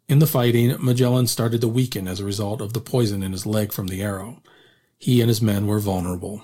In 0.08 0.18
the 0.18 0.26
fighting, 0.26 0.74
Magellan 0.80 1.28
started 1.28 1.60
to 1.60 1.68
weaken 1.68 2.08
as 2.08 2.18
a 2.18 2.24
result 2.24 2.60
of 2.60 2.72
the 2.72 2.80
poison 2.80 3.22
in 3.22 3.30
his 3.30 3.46
leg 3.46 3.72
from 3.72 3.86
the 3.86 4.02
arrow. 4.02 4.42
He 4.98 5.20
and 5.20 5.28
his 5.28 5.40
men 5.40 5.68
were 5.68 5.78
vulnerable. 5.78 6.42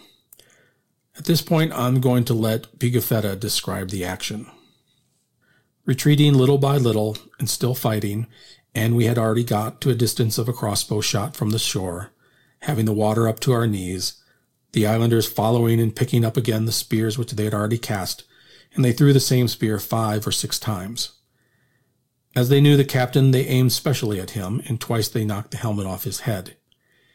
At 1.17 1.25
this 1.25 1.43
point, 1.43 1.73
I'm 1.73 2.01
going 2.01 2.25
to 2.25 2.35
let 2.35 2.79
Pigafetta 2.79 3.39
describe 3.39 3.91
the 3.91 4.05
action. 4.05 4.51
Retreating 5.85 6.35
little 6.35 6.59
by 6.59 6.79
little 6.79 7.19
and 7.39 7.51
still 7.51 7.75
fighting, 7.75 8.27
and 8.75 8.97
we 8.97 9.05
had 9.05 9.19
already 9.19 9.45
got 9.45 9.81
to 9.83 9.91
a 9.91 9.95
distance 9.95 10.39
of 10.39 10.49
a 10.49 10.53
crossbow 10.53 11.01
shot 11.01 11.37
from 11.37 11.51
the 11.51 11.59
shore, 11.59 12.13
having 12.61 12.87
the 12.87 12.95
water 12.95 13.29
up 13.29 13.41
to 13.41 13.53
our 13.53 13.67
knees, 13.67 14.23
the 14.73 14.87
islanders 14.87 15.31
following 15.31 15.81
and 15.81 15.95
picking 15.95 16.25
up 16.25 16.37
again 16.37 16.65
the 16.65 16.73
spears 16.73 17.19
which 17.19 17.33
they 17.33 17.45
had 17.45 17.53
already 17.53 17.79
cast, 17.79 18.25
and 18.75 18.85
they 18.85 18.93
threw 18.93 19.13
the 19.13 19.21
same 19.21 19.49
spear 19.49 19.79
five 19.79 20.27
or 20.27 20.33
six 20.33 20.59
times. 20.59 21.13
As 22.35 22.49
they 22.49 22.63
knew 22.63 22.79
the 22.79 22.85
captain, 22.85 23.33
they 23.33 23.47
aimed 23.47 23.73
specially 23.73 24.19
at 24.19 24.31
him, 24.31 24.63
and 24.67 24.81
twice 24.81 25.09
they 25.09 25.27
knocked 25.27 25.51
the 25.51 25.59
helmet 25.59 25.87
off 25.87 26.05
his 26.05 26.21
head. 26.21 26.57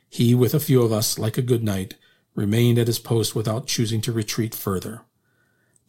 He, 0.07 0.35
with 0.35 0.53
a 0.53 0.59
few 0.59 0.83
of 0.83 0.91
us, 0.91 1.17
like 1.17 1.39
a 1.39 1.41
good 1.41 1.63
knight, 1.63 1.95
remained 2.37 2.77
at 2.77 2.87
his 2.87 2.99
post 2.99 3.35
without 3.35 3.67
choosing 3.67 3.99
to 3.99 4.11
retreat 4.13 4.55
further. 4.55 5.01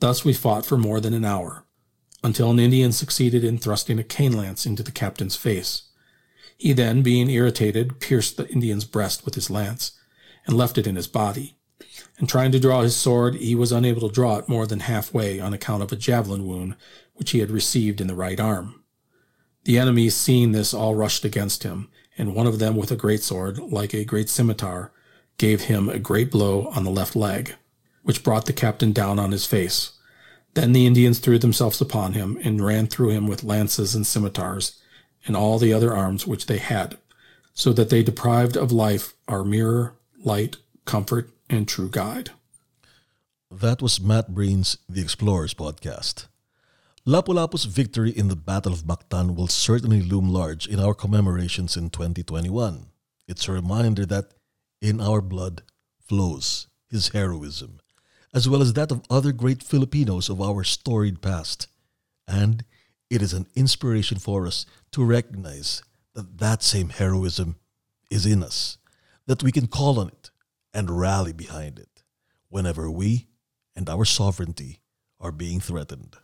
Thus 0.00 0.24
we 0.24 0.32
fought 0.32 0.64
for 0.64 0.78
more 0.78 0.98
than 0.98 1.12
an 1.12 1.24
hour, 1.24 1.64
until 2.24 2.50
an 2.50 2.58
Indian 2.58 2.90
succeeded 2.90 3.44
in 3.44 3.58
thrusting 3.58 3.98
a 3.98 4.02
cane 4.02 4.32
lance 4.32 4.64
into 4.64 4.82
the 4.82 4.90
captain's 4.90 5.36
face. 5.36 5.82
He 6.56 6.72
then, 6.72 7.02
being 7.02 7.28
irritated, 7.28 8.00
pierced 8.00 8.38
the 8.38 8.48
Indian's 8.48 8.86
breast 8.86 9.24
with 9.24 9.34
his 9.34 9.50
lance, 9.50 9.92
and 10.46 10.56
left 10.56 10.78
it 10.78 10.86
in 10.86 10.96
his 10.96 11.06
body. 11.06 11.56
And 12.18 12.28
trying 12.28 12.50
to 12.52 12.58
draw 12.58 12.80
his 12.80 12.96
sword, 12.96 13.36
he 13.36 13.54
was 13.54 13.70
unable 13.70 14.08
to 14.08 14.14
draw 14.14 14.38
it 14.38 14.48
more 14.48 14.66
than 14.66 14.80
halfway 14.80 15.38
on 15.38 15.52
account 15.52 15.82
of 15.82 15.92
a 15.92 15.96
javelin 15.96 16.46
wound 16.46 16.76
which 17.14 17.32
he 17.32 17.40
had 17.40 17.50
received 17.50 18.00
in 18.00 18.06
the 18.06 18.14
right 18.14 18.40
arm. 18.40 18.82
The 19.64 19.78
enemy, 19.78 20.08
seeing 20.08 20.52
this, 20.52 20.72
all 20.72 20.94
rushed 20.94 21.24
against 21.24 21.62
him, 21.62 21.90
and 22.16 22.34
one 22.34 22.46
of 22.46 22.58
them 22.58 22.74
with 22.74 22.90
a 22.90 22.96
great 22.96 23.22
sword, 23.22 23.58
like 23.58 23.92
a 23.92 24.04
great 24.04 24.30
scimitar, 24.30 24.92
gave 25.38 25.62
him 25.62 25.88
a 25.88 25.98
great 25.98 26.30
blow 26.30 26.68
on 26.68 26.84
the 26.84 26.90
left 26.90 27.16
leg, 27.16 27.54
which 28.02 28.22
brought 28.22 28.46
the 28.46 28.52
captain 28.52 28.92
down 28.92 29.18
on 29.18 29.32
his 29.32 29.46
face. 29.46 29.92
Then 30.54 30.72
the 30.72 30.86
Indians 30.86 31.20
threw 31.20 31.38
themselves 31.38 31.80
upon 31.80 32.12
him 32.12 32.38
and 32.42 32.64
ran 32.64 32.86
through 32.86 33.10
him 33.10 33.26
with 33.26 33.44
lances 33.44 33.94
and 33.94 34.06
scimitars 34.06 34.80
and 35.26 35.36
all 35.36 35.58
the 35.58 35.72
other 35.72 35.94
arms 35.94 36.26
which 36.26 36.46
they 36.46 36.58
had, 36.58 36.98
so 37.54 37.72
that 37.72 37.90
they 37.90 38.02
deprived 38.02 38.56
of 38.56 38.72
life 38.72 39.14
are 39.26 39.44
mirror, 39.44 39.94
light, 40.24 40.56
comfort, 40.84 41.30
and 41.48 41.68
true 41.68 41.88
guide. 41.88 42.30
That 43.50 43.80
was 43.80 44.00
Matt 44.00 44.34
Breen's 44.34 44.78
The 44.88 45.00
Explorers 45.00 45.54
podcast. 45.54 46.26
Lapu-Lapu's 47.06 47.64
victory 47.64 48.10
in 48.10 48.28
the 48.28 48.36
Battle 48.36 48.72
of 48.72 48.84
Mactan 48.84 49.34
will 49.34 49.48
certainly 49.48 50.02
loom 50.02 50.28
large 50.28 50.66
in 50.66 50.78
our 50.78 50.92
commemorations 50.94 51.76
in 51.76 51.88
2021. 51.88 52.86
It's 53.26 53.48
a 53.48 53.52
reminder 53.52 54.04
that 54.06 54.34
in 54.80 55.00
our 55.00 55.20
blood 55.20 55.62
flows 56.06 56.66
his 56.90 57.08
heroism, 57.08 57.80
as 58.32 58.48
well 58.48 58.62
as 58.62 58.72
that 58.72 58.90
of 58.90 59.02
other 59.10 59.32
great 59.32 59.62
Filipinos 59.62 60.28
of 60.28 60.40
our 60.40 60.64
storied 60.64 61.20
past. 61.20 61.66
And 62.26 62.64
it 63.10 63.22
is 63.22 63.32
an 63.32 63.46
inspiration 63.54 64.18
for 64.18 64.46
us 64.46 64.66
to 64.92 65.04
recognize 65.04 65.82
that 66.14 66.38
that 66.38 66.62
same 66.62 66.90
heroism 66.90 67.56
is 68.10 68.26
in 68.26 68.42
us, 68.42 68.78
that 69.26 69.42
we 69.42 69.52
can 69.52 69.66
call 69.66 69.98
on 69.98 70.08
it 70.08 70.30
and 70.72 70.98
rally 70.98 71.32
behind 71.32 71.78
it 71.78 72.02
whenever 72.48 72.90
we 72.90 73.28
and 73.76 73.88
our 73.88 74.04
sovereignty 74.04 74.80
are 75.20 75.32
being 75.32 75.60
threatened. 75.60 76.16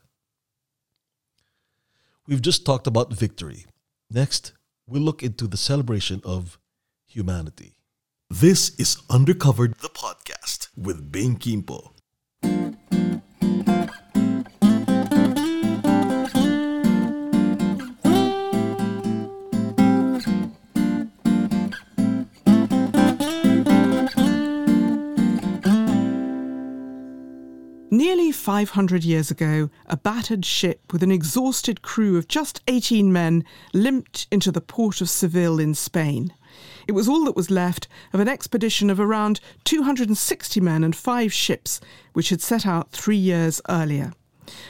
We've 2.26 2.42
just 2.42 2.64
talked 2.64 2.86
about 2.86 3.12
victory. 3.12 3.66
Next, 4.10 4.52
we'll 4.86 5.02
look 5.02 5.22
into 5.22 5.46
the 5.46 5.56
celebration 5.56 6.22
of 6.24 6.58
humanity. 7.06 7.76
This 8.40 8.75
is 8.81 8.97
Undercovered 9.09 9.79
the 9.79 9.88
Podcast 9.88 10.66
with 10.77 11.12
Bing 11.12 11.37
Kimpo. 11.37 11.92
Nearly 27.92 28.33
500 28.33 29.05
years 29.05 29.31
ago, 29.31 29.70
a 29.87 29.97
battered 29.97 30.44
ship 30.44 30.92
with 30.92 31.05
an 31.05 31.12
exhausted 31.12 31.83
crew 31.83 32.18
of 32.18 32.27
just 32.27 32.61
18 32.66 33.12
men 33.12 33.44
limped 33.73 34.27
into 34.33 34.51
the 34.51 34.61
port 34.61 35.01
of 35.01 35.09
Seville 35.09 35.61
in 35.61 35.75
Spain. 35.75 36.35
It 36.86 36.92
was 36.92 37.08
all 37.08 37.24
that 37.24 37.36
was 37.36 37.50
left 37.50 37.88
of 38.12 38.20
an 38.20 38.28
expedition 38.28 38.90
of 38.90 39.00
around 39.00 39.40
260 39.64 40.60
men 40.60 40.84
and 40.84 40.94
five 40.94 41.32
ships, 41.32 41.80
which 42.12 42.28
had 42.28 42.40
set 42.40 42.66
out 42.66 42.90
three 42.90 43.16
years 43.16 43.60
earlier. 43.68 44.12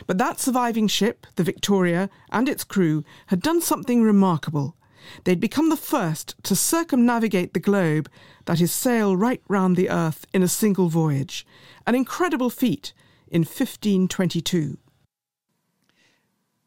But 0.06 0.18
that 0.18 0.40
surviving 0.40 0.88
ship, 0.88 1.26
the 1.36 1.42
Victoria, 1.42 2.08
and 2.30 2.48
its 2.48 2.64
crew 2.64 3.04
had 3.26 3.42
done 3.42 3.60
something 3.60 4.02
remarkable. 4.02 4.76
They'd 5.24 5.40
become 5.40 5.68
the 5.68 5.76
first 5.76 6.34
to 6.44 6.56
circumnavigate 6.56 7.52
the 7.52 7.60
globe, 7.60 8.08
that 8.46 8.60
is, 8.60 8.72
sail 8.72 9.16
right 9.16 9.42
round 9.48 9.76
the 9.76 9.90
earth 9.90 10.26
in 10.32 10.42
a 10.42 10.48
single 10.48 10.88
voyage. 10.88 11.46
An 11.86 11.94
incredible 11.94 12.50
feat 12.50 12.92
in 13.28 13.40
1522. 13.40 14.78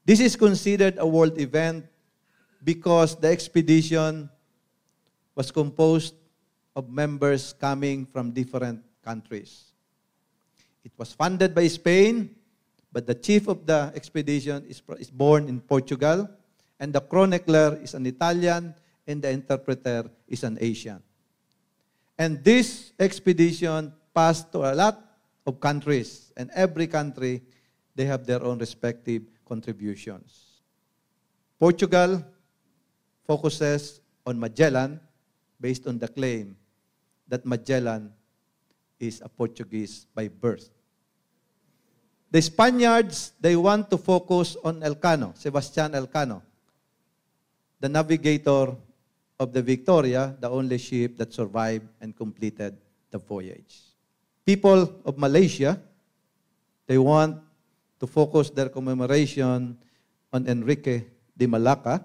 This 0.05 0.19
is 0.19 0.35
considered 0.35 0.95
a 0.97 1.07
world 1.07 1.39
event 1.39 1.85
because 2.63 3.15
the 3.15 3.27
expedition 3.27 4.29
was 5.37 5.51
composed 5.51 6.15
of 6.75 6.89
members 6.89 7.53
coming 7.53 8.07
from 8.07 8.31
different 8.31 8.81
countries. 9.05 9.65
It 10.83 10.91
was 10.97 11.13
funded 11.13 11.53
by 11.53 11.67
Spain, 11.67 12.35
but 12.91 13.05
the 13.05 13.13
chief 13.13 13.47
of 13.47 13.67
the 13.67 13.93
expedition 13.93 14.65
is, 14.67 14.81
is 14.97 15.11
born 15.11 15.47
in 15.47 15.61
Portugal, 15.61 16.27
and 16.79 16.91
the 16.91 17.01
chronicler 17.01 17.77
is 17.83 17.93
an 17.93 18.07
Italian, 18.07 18.73
and 19.05 19.21
the 19.21 19.29
interpreter 19.29 20.09
is 20.27 20.43
an 20.43 20.57
Asian. 20.59 21.03
And 22.17 22.43
this 22.43 22.93
expedition 22.99 23.93
passed 24.15 24.51
to 24.53 24.65
a 24.65 24.73
lot 24.73 24.99
of 25.45 25.59
countries, 25.59 26.33
and 26.35 26.49
every 26.55 26.87
country, 26.87 27.43
they 27.93 28.05
have 28.05 28.25
their 28.25 28.41
own 28.41 28.57
respective 28.57 29.21
contributions. 29.47 30.63
Portugal 31.59 32.25
focuses 33.27 34.01
on 34.25 34.39
Magellan 34.39 34.99
based 35.59 35.87
on 35.87 35.97
the 35.97 36.07
claim 36.07 36.55
that 37.27 37.45
Magellan 37.45 38.11
is 38.99 39.21
a 39.21 39.29
Portuguese 39.29 40.07
by 40.13 40.27
birth. 40.27 40.69
The 42.31 42.41
Spaniards, 42.41 43.33
they 43.39 43.55
want 43.55 43.89
to 43.89 43.97
focus 43.97 44.57
on 44.63 44.81
Elcano, 44.81 45.37
Sebastian 45.37 45.93
Elcano, 45.93 46.41
the 47.79 47.89
navigator 47.89 48.75
of 49.39 49.53
the 49.53 49.61
Victoria, 49.61 50.35
the 50.39 50.49
only 50.49 50.77
ship 50.77 51.17
that 51.17 51.33
survived 51.33 51.87
and 52.01 52.15
completed 52.15 52.75
the 53.11 53.17
voyage 53.17 53.87
people 54.47 54.87
of 55.03 55.19
Malaysia, 55.19 55.75
they 56.87 56.95
want 56.95 57.35
to 57.99 58.07
focus 58.07 58.47
their 58.47 58.71
commemoration 58.71 59.75
on 60.31 60.47
Enrique 60.47 61.03
de 61.35 61.45
Malacca, 61.45 61.99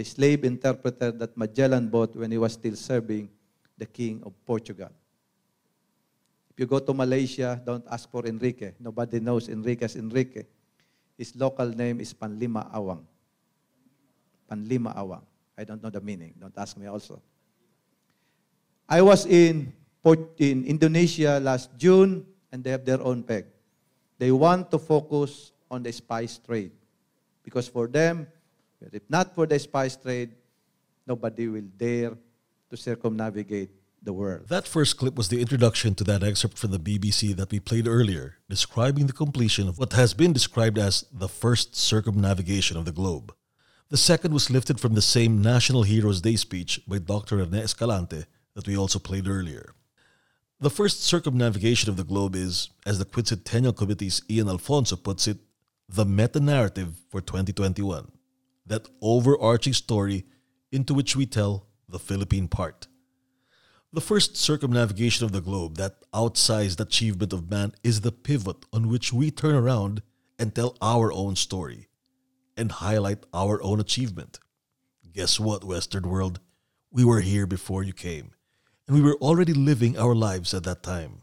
the 0.00 0.04
slave 0.08 0.48
interpreter 0.48 1.12
that 1.12 1.36
Magellan 1.36 1.92
bought 1.92 2.16
when 2.16 2.32
he 2.32 2.38
was 2.40 2.54
still 2.54 2.72
serving 2.72 3.28
the 3.76 3.84
king 3.84 4.22
of 4.24 4.32
Portugal. 4.46 4.88
If 6.48 6.56
you 6.56 6.64
go 6.64 6.78
to 6.80 6.94
Malaysia, 6.96 7.60
don't 7.60 7.84
ask 7.84 8.08
for 8.08 8.24
Enrique. 8.24 8.72
Nobody 8.80 9.20
knows 9.20 9.50
Enrique 9.52 9.84
Enrique. 9.96 10.48
His 11.18 11.36
local 11.36 11.68
name 11.68 12.00
is 12.00 12.14
Panglima 12.16 12.72
Awang. 12.72 13.04
Panglima 14.48 14.96
Awang. 14.96 15.20
I 15.52 15.64
don't 15.64 15.82
know 15.84 15.92
the 15.92 16.00
meaning. 16.00 16.32
Don't 16.40 16.56
ask 16.56 16.80
me 16.80 16.88
also. 16.88 17.20
I 18.88 19.02
was 19.04 19.28
in 19.28 19.68
in 20.40 20.64
Indonesia 20.64 21.36
last 21.44 21.76
June, 21.76 22.24
and 22.48 22.64
they 22.64 22.72
have 22.72 22.88
their 22.88 23.04
own 23.04 23.20
peg. 23.20 23.44
They 24.16 24.32
want 24.32 24.72
to 24.72 24.80
focus 24.80 25.52
on 25.70 25.84
the 25.84 25.92
spice 25.92 26.40
trade. 26.40 26.72
Because 27.44 27.68
for 27.68 27.84
them, 27.84 28.24
if 28.92 29.02
not 29.08 29.34
for 29.34 29.46
the 29.46 29.58
spice 29.58 29.96
trade, 29.96 30.30
nobody 31.06 31.48
will 31.48 31.68
dare 31.76 32.12
to 32.70 32.76
circumnavigate 32.76 33.70
the 34.02 34.12
world. 34.12 34.48
That 34.48 34.66
first 34.66 34.96
clip 34.96 35.14
was 35.14 35.28
the 35.28 35.40
introduction 35.40 35.94
to 35.96 36.04
that 36.04 36.22
excerpt 36.22 36.56
from 36.56 36.70
the 36.70 36.78
BBC 36.78 37.36
that 37.36 37.50
we 37.50 37.60
played 37.60 37.86
earlier, 37.86 38.36
describing 38.48 39.06
the 39.06 39.12
completion 39.12 39.68
of 39.68 39.78
what 39.78 39.92
has 39.92 40.14
been 40.14 40.32
described 40.32 40.78
as 40.78 41.04
the 41.12 41.28
first 41.28 41.76
circumnavigation 41.76 42.76
of 42.76 42.84
the 42.84 42.92
globe. 42.92 43.34
The 43.90 43.96
second 43.96 44.32
was 44.32 44.50
lifted 44.50 44.80
from 44.80 44.94
the 44.94 45.02
same 45.02 45.42
National 45.42 45.82
Heroes 45.82 46.20
Day 46.20 46.36
speech 46.36 46.80
by 46.86 46.98
Dr. 46.98 47.36
Rene 47.36 47.58
Escalante 47.58 48.24
that 48.54 48.66
we 48.66 48.76
also 48.76 48.98
played 48.98 49.28
earlier. 49.28 49.74
The 50.60 50.70
first 50.70 51.02
circumnavigation 51.02 51.90
of 51.90 51.96
the 51.96 52.04
globe 52.04 52.36
is, 52.36 52.70
as 52.86 52.98
the 52.98 53.04
Quincentennial 53.04 53.76
Committee's 53.76 54.22
Ian 54.30 54.48
Alfonso 54.48 54.94
puts 54.96 55.26
it, 55.26 55.38
the 55.88 56.04
meta 56.04 56.38
narrative 56.38 56.94
for 57.10 57.20
2021. 57.20 58.12
That 58.70 58.88
overarching 59.02 59.74
story 59.74 60.26
into 60.70 60.94
which 60.94 61.16
we 61.16 61.26
tell 61.26 61.66
the 61.88 61.98
Philippine 61.98 62.46
part. 62.46 62.86
The 63.92 64.00
first 64.00 64.36
circumnavigation 64.36 65.26
of 65.26 65.32
the 65.32 65.40
globe, 65.40 65.76
that 65.76 65.96
outsized 66.14 66.78
achievement 66.78 67.32
of 67.32 67.50
man, 67.50 67.72
is 67.82 68.00
the 68.00 68.12
pivot 68.12 68.64
on 68.72 68.86
which 68.88 69.12
we 69.12 69.32
turn 69.32 69.56
around 69.56 70.02
and 70.38 70.54
tell 70.54 70.76
our 70.80 71.12
own 71.12 71.34
story 71.34 71.88
and 72.56 72.70
highlight 72.70 73.24
our 73.34 73.60
own 73.62 73.80
achievement. 73.80 74.38
Guess 75.12 75.40
what, 75.40 75.64
Western 75.64 76.08
world? 76.08 76.38
We 76.92 77.04
were 77.04 77.22
here 77.22 77.48
before 77.48 77.82
you 77.82 77.92
came 77.92 78.30
and 78.86 78.96
we 78.96 79.02
were 79.02 79.16
already 79.16 79.52
living 79.52 79.98
our 79.98 80.14
lives 80.14 80.54
at 80.54 80.62
that 80.64 80.84
time. 80.84 81.22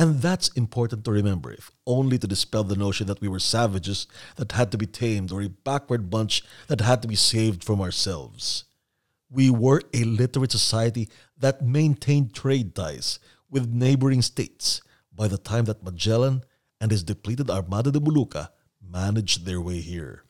And 0.00 0.22
that's 0.22 0.48
important 0.56 1.04
to 1.04 1.10
remember, 1.10 1.52
if 1.52 1.70
only 1.86 2.16
to 2.16 2.26
dispel 2.26 2.64
the 2.64 2.74
notion 2.74 3.06
that 3.08 3.20
we 3.20 3.28
were 3.28 3.38
savages 3.38 4.06
that 4.36 4.52
had 4.52 4.72
to 4.72 4.78
be 4.78 4.86
tamed 4.86 5.30
or 5.30 5.42
a 5.42 5.50
backward 5.50 6.08
bunch 6.08 6.42
that 6.68 6.80
had 6.80 7.02
to 7.02 7.08
be 7.08 7.16
saved 7.16 7.62
from 7.62 7.82
ourselves. 7.82 8.64
We 9.28 9.50
were 9.50 9.82
a 9.92 10.04
literate 10.04 10.52
society 10.52 11.10
that 11.36 11.60
maintained 11.60 12.32
trade 12.32 12.74
ties 12.74 13.18
with 13.50 13.74
neighboring 13.74 14.22
states 14.22 14.80
by 15.14 15.28
the 15.28 15.36
time 15.36 15.66
that 15.66 15.84
Magellan 15.84 16.44
and 16.80 16.90
his 16.90 17.02
depleted 17.02 17.50
Armada 17.50 17.90
de 17.90 18.00
Molucca 18.00 18.48
managed 18.80 19.44
their 19.44 19.60
way 19.60 19.80
here. 19.80 20.24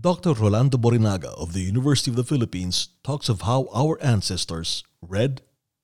Dr. 0.00 0.32
Rolando 0.32 0.78
Borrinaga 0.78 1.34
of 1.36 1.54
the 1.54 1.62
University 1.62 2.12
of 2.12 2.16
the 2.16 2.30
Philippines 2.32 2.90
talks 3.02 3.28
of 3.28 3.40
how 3.40 3.68
our 3.74 4.00
ancestors 4.00 4.84
read, 5.02 5.42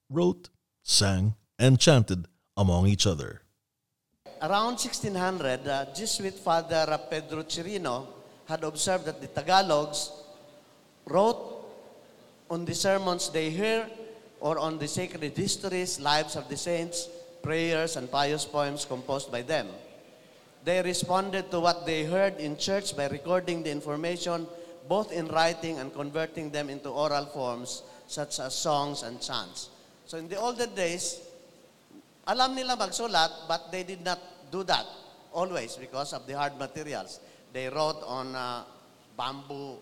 wrote, 0.08 0.50
sang, 0.84 1.34
and 1.58 1.80
chanted 1.80 2.28
among 2.58 2.86
each 2.86 3.06
other. 3.06 3.40
Around 4.42 4.82
1600, 4.82 5.66
uh, 5.66 5.86
Jesuit 5.94 6.34
Father 6.34 6.98
Pedro 7.08 7.42
Chirino 7.44 8.06
had 8.46 8.62
observed 8.64 9.06
that 9.06 9.20
the 9.22 9.28
Tagalogs 9.28 10.10
wrote 11.06 11.64
on 12.50 12.64
the 12.64 12.74
sermons 12.74 13.30
they 13.30 13.50
hear 13.50 13.86
or 14.40 14.58
on 14.58 14.78
the 14.78 14.86
sacred 14.86 15.36
histories, 15.36 15.98
lives 15.98 16.36
of 16.36 16.48
the 16.48 16.56
saints, 16.56 17.08
prayers, 17.42 17.96
and 17.96 18.10
pious 18.10 18.44
poems 18.44 18.84
composed 18.84 19.32
by 19.32 19.42
them. 19.42 19.66
They 20.64 20.82
responded 20.82 21.50
to 21.50 21.60
what 21.60 21.86
they 21.86 22.04
heard 22.04 22.38
in 22.38 22.56
church 22.56 22.96
by 22.96 23.08
recording 23.08 23.62
the 23.62 23.70
information 23.70 24.46
both 24.88 25.12
in 25.12 25.28
writing 25.28 25.78
and 25.78 25.92
converting 25.92 26.50
them 26.50 26.70
into 26.70 26.88
oral 26.88 27.26
forms 27.26 27.82
such 28.06 28.40
as 28.40 28.54
songs 28.54 29.02
and 29.02 29.20
chants. 29.20 29.68
So 30.06 30.16
in 30.16 30.28
the 30.28 30.40
older 30.40 30.66
days, 30.66 31.20
alam 32.28 32.52
nila 32.54 32.76
magsulat, 32.76 33.48
but 33.48 33.72
they 33.72 33.82
did 33.82 34.04
not 34.04 34.20
do 34.52 34.62
that 34.64 34.84
always 35.32 35.76
because 35.76 36.12
of 36.12 36.26
the 36.28 36.36
hard 36.36 36.56
materials. 36.60 37.20
They 37.52 37.68
wrote 37.68 38.04
on 38.04 38.36
uh, 38.36 38.64
bamboo, 39.16 39.80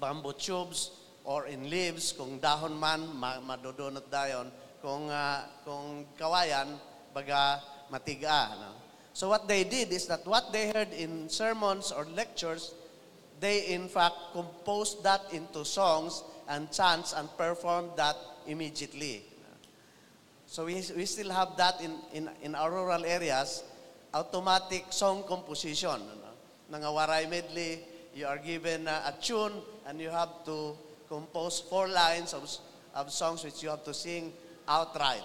bamboo 0.00 0.32
tubes 0.32 0.90
or 1.24 1.46
in 1.46 1.68
leaves. 1.68 2.12
Kung 2.12 2.40
dahon 2.40 2.80
man, 2.80 3.04
ma- 3.14 3.40
madudunot 3.44 4.08
dayon. 4.08 4.48
Kung, 4.80 5.08
uh, 5.08 5.44
kung 5.64 6.04
kawayan, 6.18 6.76
baga 7.12 7.60
matiga. 7.92 8.48
No? 8.56 8.70
So 9.12 9.28
what 9.28 9.46
they 9.46 9.64
did 9.64 9.92
is 9.92 10.06
that 10.08 10.26
what 10.26 10.52
they 10.52 10.72
heard 10.72 10.92
in 10.92 11.28
sermons 11.28 11.92
or 11.92 12.04
lectures, 12.16 12.74
they 13.40 13.68
in 13.68 13.88
fact 13.88 14.16
composed 14.32 15.04
that 15.04 15.20
into 15.32 15.64
songs 15.64 16.24
and 16.48 16.70
chants 16.72 17.12
and 17.12 17.28
performed 17.36 17.90
that 17.96 18.16
immediately. 18.46 19.24
So 20.54 20.66
we, 20.66 20.78
we 20.94 21.04
still 21.04 21.34
have 21.34 21.56
that 21.56 21.80
in, 21.82 21.98
in, 22.12 22.30
in 22.40 22.54
our 22.54 22.70
rural 22.70 23.04
areas, 23.04 23.64
automatic 24.14 24.86
song 24.90 25.24
composition. 25.26 25.98
Nangawaray 26.70 27.28
medley, 27.28 27.80
you 28.14 28.24
are 28.24 28.38
given 28.38 28.86
a 28.86 29.12
tune 29.20 29.50
and 29.84 30.00
you 30.00 30.10
have 30.10 30.44
to 30.44 30.76
compose 31.08 31.58
four 31.58 31.88
lines 31.88 32.34
of, 32.34 32.48
of 32.94 33.10
songs 33.10 33.42
which 33.42 33.64
you 33.64 33.68
have 33.68 33.82
to 33.82 33.92
sing 33.92 34.32
outright. 34.68 35.24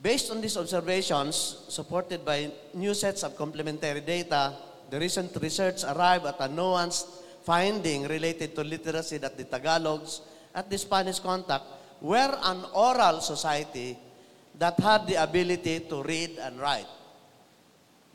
Based 0.00 0.30
on 0.30 0.40
these 0.40 0.56
observations, 0.56 1.64
supported 1.66 2.24
by 2.24 2.48
new 2.72 2.94
sets 2.94 3.24
of 3.24 3.36
complementary 3.36 4.00
data, 4.00 4.54
the 4.88 5.00
recent 5.00 5.34
research 5.42 5.82
arrived 5.82 6.24
at 6.24 6.36
a 6.38 6.48
nuanced 6.48 7.08
finding 7.42 8.06
related 8.06 8.54
to 8.54 8.62
literacy 8.62 9.18
that 9.18 9.36
the 9.36 9.44
Tagalogs 9.44 10.20
at 10.54 10.70
the 10.70 10.78
Spanish 10.78 11.18
contact 11.18 11.64
were 12.00 12.38
an 12.44 12.64
oral 12.72 13.20
society 13.20 13.98
that 14.58 14.78
had 14.80 15.06
the 15.06 15.22
ability 15.22 15.80
to 15.80 16.02
read 16.02 16.38
and 16.38 16.60
write. 16.60 16.86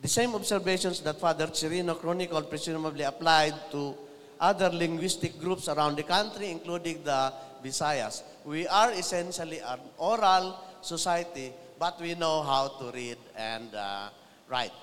The 0.01 0.07
same 0.07 0.33
observations 0.33 0.99
that 1.01 1.19
Father 1.19 1.47
Chirino 1.47 1.97
chronicled 1.99 2.49
presumably 2.49 3.03
applied 3.03 3.53
to 3.71 3.93
other 4.39 4.69
linguistic 4.69 5.39
groups 5.39 5.69
around 5.69 5.95
the 5.97 6.03
country, 6.03 6.49
including 6.49 7.03
the 7.03 7.31
Visayas. 7.63 8.23
We 8.43 8.65
are 8.67 8.91
essentially 8.93 9.59
an 9.59 9.79
oral 9.99 10.57
society, 10.81 11.53
but 11.77 12.01
we 12.01 12.15
know 12.15 12.41
how 12.41 12.69
to 12.79 12.91
read 12.91 13.17
and 13.37 13.73
uh, 13.75 14.09
write. 14.49 14.73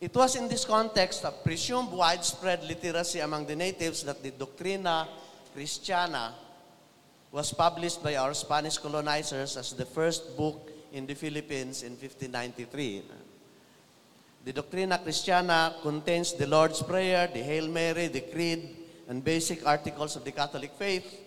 It 0.00 0.14
was 0.14 0.36
in 0.36 0.48
this 0.48 0.64
context 0.64 1.24
of 1.24 1.42
presumed 1.42 1.90
widespread 1.90 2.62
literacy 2.62 3.18
among 3.18 3.46
the 3.46 3.56
natives 3.56 4.04
that 4.04 4.22
the 4.22 4.30
Doctrina 4.30 5.08
Christiana 5.54 6.34
was 7.32 7.52
published 7.54 8.02
by 8.04 8.14
our 8.16 8.34
Spanish 8.34 8.76
colonizers 8.76 9.56
as 9.56 9.72
the 9.72 9.86
first 9.86 10.36
book 10.36 10.70
in 10.92 11.06
the 11.06 11.14
Philippines 11.14 11.82
in 11.82 11.92
1593. 11.92 13.02
The 14.44 14.52
Doctrina 14.52 15.02
Christiana 15.02 15.74
contains 15.80 16.34
the 16.34 16.46
Lord's 16.46 16.82
Prayer, 16.82 17.26
the 17.32 17.42
Hail 17.42 17.68
Mary, 17.68 18.08
the 18.08 18.20
Creed, 18.20 18.76
and 19.08 19.24
basic 19.24 19.66
articles 19.66 20.14
of 20.14 20.24
the 20.24 20.32
Catholic 20.32 20.72
faith, 20.78 21.20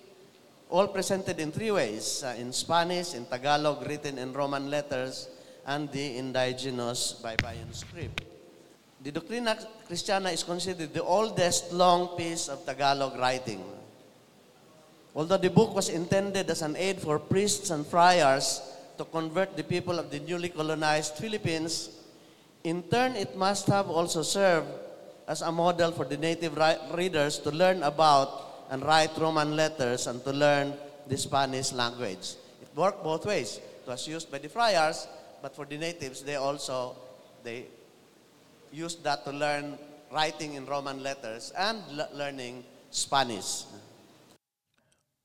all 0.69 0.87
presented 0.87 1.39
in 1.39 1.51
three 1.51 1.71
ways 1.71 2.23
uh, 2.23 2.35
in 2.37 2.53
Spanish, 2.53 3.15
in 3.15 3.25
Tagalog, 3.25 3.87
written 3.87 4.19
in 4.19 4.31
Roman 4.31 4.69
letters, 4.69 5.29
and 5.65 5.91
the 5.91 6.17
indigenous 6.17 7.19
Baybayin 7.23 7.73
script. 7.73 8.21
The 9.01 9.11
Doctrina 9.11 9.57
Christiana 9.87 10.29
is 10.29 10.43
considered 10.43 10.93
the 10.93 11.03
oldest 11.03 11.71
long 11.73 12.15
piece 12.17 12.47
of 12.47 12.63
Tagalog 12.65 13.17
writing. 13.17 13.63
Although 15.15 15.37
the 15.37 15.49
book 15.49 15.73
was 15.73 15.87
intended 15.87 16.49
as 16.49 16.61
an 16.61 16.75
aid 16.75 16.99
for 16.99 17.17
priests 17.17 17.69
and 17.71 17.87
friars 17.87 18.59
to 18.97 19.05
convert 19.05 19.55
the 19.55 19.63
people 19.63 19.97
of 19.97 20.11
the 20.11 20.19
newly 20.19 20.49
colonized 20.49 21.15
Philippines, 21.15 21.89
in 22.65 22.83
turn 22.83 23.15
it 23.15 23.37
must 23.37 23.67
have 23.67 23.89
also 23.89 24.23
served 24.23 24.67
as 25.27 25.41
a 25.41 25.51
model 25.51 25.91
for 25.91 26.03
the 26.03 26.17
native 26.17 26.59
readers 26.93 27.39
to 27.39 27.49
learn 27.51 27.81
about 27.83 28.67
and 28.69 28.83
write 28.83 29.15
Roman 29.17 29.55
letters 29.55 30.07
and 30.07 30.21
to 30.25 30.33
learn 30.33 30.73
the 31.07 31.17
Spanish 31.17 31.71
language. 31.71 32.35
It 32.61 32.67
worked 32.75 33.01
both 33.01 33.25
ways. 33.25 33.57
It 33.57 33.87
was 33.87 34.05
used 34.07 34.29
by 34.29 34.39
the 34.39 34.49
friars, 34.49 35.07
but 35.41 35.55
for 35.55 35.63
the 35.65 35.77
natives, 35.77 36.23
they 36.23 36.35
also 36.35 36.97
they 37.43 37.67
used 38.73 39.03
that 39.03 39.23
to 39.23 39.31
learn 39.31 39.77
writing 40.11 40.55
in 40.55 40.65
Roman 40.65 41.01
letters 41.01 41.53
and 41.57 41.79
le- 41.95 42.09
learning 42.13 42.65
Spanish. 42.89 43.63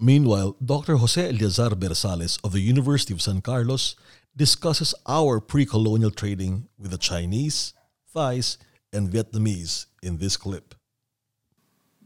Meanwhile, 0.01 0.57
Dr. 0.65 0.97
Jose 0.97 1.21
Eleazar 1.21 1.77
Bersales 1.77 2.41
of 2.43 2.53
the 2.53 2.61
University 2.61 3.13
of 3.13 3.21
San 3.21 3.43
Carlos 3.43 3.97
discusses 4.35 4.95
our 5.07 5.41
pre 5.41 5.67
colonial 5.67 6.11
trading 6.11 6.69
with 6.79 6.91
the 6.91 6.97
Chinese, 6.99 7.75
Thais, 8.15 8.57
and 8.95 9.11
Vietnamese 9.11 9.87
in 10.03 10.17
this 10.17 10.39
clip. 10.39 10.75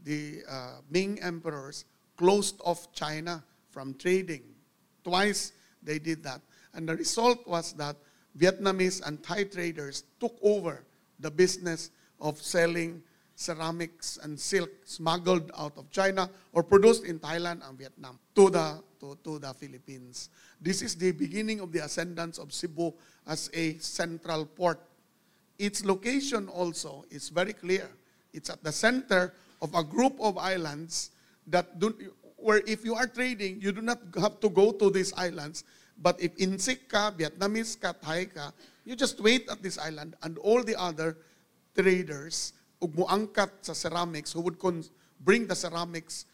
the 0.03 0.43
uh, 0.47 0.81
Ming 0.89 1.19
emperors 1.21 1.85
closed 2.17 2.61
off 2.63 2.91
China 2.93 3.43
from 3.71 3.93
trading. 3.95 4.43
Twice 5.03 5.51
they 5.81 5.97
did 5.99 6.21
that. 6.23 6.41
And 6.73 6.87
the 6.87 6.95
result 6.95 7.47
was 7.47 7.73
that 7.73 7.95
Vietnamese 8.37 9.01
and 9.07 9.23
Thai 9.23 9.45
traders 9.45 10.03
took 10.19 10.35
over 10.41 10.83
the 11.19 11.31
business 11.31 11.91
of 12.19 12.41
selling 12.41 13.01
ceramics 13.35 14.17
and 14.23 14.39
silk 14.39 14.71
smuggled 14.85 15.51
out 15.57 15.77
of 15.77 15.91
China 15.91 16.29
or 16.53 16.63
produced 16.63 17.03
in 17.03 17.19
Thailand 17.19 17.67
and 17.67 17.77
Vietnam 17.77 18.17
to 18.35 18.49
the, 18.49 18.81
to, 18.99 19.17
to 19.23 19.39
the 19.39 19.53
Philippines. 19.53 20.29
This 20.61 20.81
is 20.81 20.95
the 20.95 21.11
beginning 21.11 21.59
of 21.59 21.71
the 21.71 21.79
ascendance 21.79 22.37
of 22.37 22.53
Cebu 22.53 22.93
as 23.27 23.49
a 23.53 23.77
central 23.77 24.45
port 24.45 24.79
its 25.57 25.85
location 25.85 26.47
also 26.49 27.05
is 27.09 27.29
very 27.29 27.53
clear. 27.53 27.89
It's 28.33 28.49
at 28.49 28.63
the 28.63 28.71
center 28.71 29.33
of 29.61 29.73
a 29.73 29.83
group 29.83 30.19
of 30.19 30.37
islands 30.37 31.11
that 31.47 31.79
do, 31.79 31.95
where 32.37 32.61
if 32.67 32.83
you 32.83 32.95
are 32.95 33.07
trading, 33.07 33.61
you 33.61 33.71
do 33.71 33.81
not 33.81 33.99
have 34.19 34.39
to 34.41 34.49
go 34.49 34.71
to 34.71 34.89
these 34.89 35.13
islands. 35.13 35.63
But 36.01 36.19
if 36.19 36.35
Insik 36.35 36.89
ka, 36.89 37.11
Vietnamese 37.11 37.79
ka, 37.79 37.93
Thai 37.93 38.25
ka, 38.25 38.51
you 38.83 38.95
just 38.95 39.21
wait 39.23 39.47
at 39.49 39.63
this 39.63 39.79
island 39.79 40.15
and 40.23 40.37
all 40.39 40.61
the 40.61 40.75
other 40.75 41.17
traders 41.75 42.53
ug 42.85 42.93
muangkat 42.93 43.65
sa 43.65 43.73
ceramics 43.73 44.29
who 44.37 44.45
would 44.45 44.61
bring 45.25 45.49
the 45.49 45.57
ceramics 45.57 46.29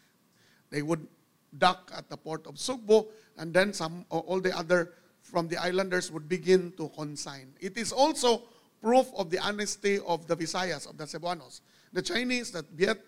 they 0.68 0.84
would 0.84 1.08
dock 1.56 1.92
at 1.96 2.08
the 2.08 2.16
port 2.16 2.46
of 2.48 2.56
Sugbo, 2.56 3.08
and 3.36 3.52
then 3.52 3.72
some 3.72 4.04
all 4.08 4.40
the 4.40 4.52
other 4.56 4.92
from 5.20 5.48
the 5.48 5.56
islanders 5.56 6.10
would 6.12 6.28
begin 6.28 6.72
to 6.76 6.88
consign. 6.96 7.52
It 7.60 7.76
is 7.76 7.92
also 7.92 8.42
proof 8.80 9.12
of 9.16 9.30
the 9.30 9.38
honesty 9.38 10.00
of 10.04 10.26
the 10.26 10.36
Visayas, 10.36 10.88
of 10.88 10.96
the 10.96 11.04
Cebuanos. 11.04 11.60
The 11.92 12.02
Chinese, 12.02 12.50
that 12.52 12.66
Viet, 12.72 12.98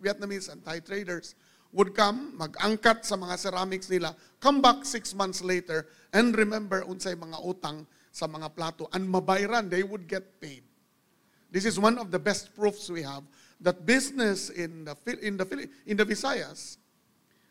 Vietnamese 0.00 0.52
and 0.52 0.64
Thai 0.64 0.80
traders 0.80 1.34
would 1.72 1.96
come, 1.96 2.36
mag-angkat 2.36 3.04
sa 3.04 3.16
mga 3.16 3.36
ceramics 3.36 3.90
nila, 3.90 4.14
come 4.40 4.60
back 4.62 4.84
six 4.84 5.12
months 5.12 5.42
later, 5.42 5.88
and 6.12 6.36
remember 6.36 6.84
unsay 6.86 7.16
mga 7.16 7.42
utang 7.42 7.84
sa 8.12 8.28
mga 8.28 8.54
plato, 8.54 8.88
and 8.92 9.08
mabayran, 9.08 9.68
they 9.68 9.82
would 9.82 10.06
get 10.06 10.40
paid. 10.40 10.62
This 11.56 11.64
is 11.64 11.80
one 11.80 11.96
of 11.96 12.10
the 12.10 12.18
best 12.18 12.54
proofs 12.54 12.90
we 12.90 13.00
have 13.00 13.22
that 13.62 13.86
business 13.86 14.50
in 14.50 14.84
the, 14.84 14.94
in 15.22 15.38
the, 15.38 15.68
in 15.86 15.96
the 15.96 16.04
Visayas 16.04 16.76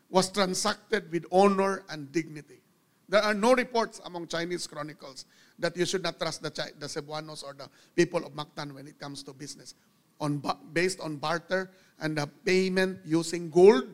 was 0.08 0.30
transacted 0.30 1.10
with 1.10 1.26
honor 1.32 1.82
and 1.90 2.12
dignity. 2.12 2.62
There 3.08 3.20
are 3.20 3.34
no 3.34 3.52
reports 3.52 4.00
among 4.04 4.28
Chinese 4.28 4.64
chronicles 4.68 5.24
that 5.58 5.76
you 5.76 5.84
should 5.84 6.04
not 6.04 6.20
trust 6.20 6.40
the, 6.40 6.50
the 6.78 6.86
Cebuanos 6.86 7.42
or 7.42 7.54
the 7.54 7.68
people 7.96 8.24
of 8.24 8.30
Mactan 8.30 8.76
when 8.76 8.86
it 8.86 8.96
comes 9.00 9.24
to 9.24 9.32
business. 9.32 9.74
On, 10.20 10.38
ba- 10.38 10.58
based 10.72 11.00
on 11.00 11.16
barter 11.16 11.72
and 11.98 12.16
the 12.16 12.28
payment 12.44 13.00
using 13.04 13.50
gold, 13.50 13.88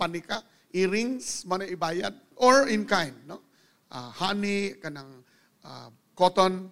panika, 0.00 0.42
earrings, 0.72 1.44
mana 1.46 1.66
ibayad, 1.66 2.14
or 2.36 2.68
in 2.68 2.86
kind. 2.86 3.16
No? 3.28 3.42
Ah, 3.90 4.14
honey, 4.16 4.70
kanang 4.82 5.20
ah, 5.62 5.90
cotton, 6.16 6.70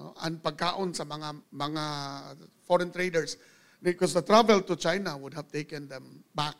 no? 0.00 0.16
and 0.24 0.40
pagkaon 0.40 0.96
sa 0.96 1.04
mga, 1.04 1.36
mga 1.52 1.84
foreign 2.64 2.88
traders. 2.88 3.36
Because 3.80 4.12
the 4.12 4.20
travel 4.20 4.60
to 4.60 4.76
China 4.76 5.16
would 5.16 5.32
have 5.32 5.48
taken 5.52 5.88
them 5.88 6.24
back 6.34 6.56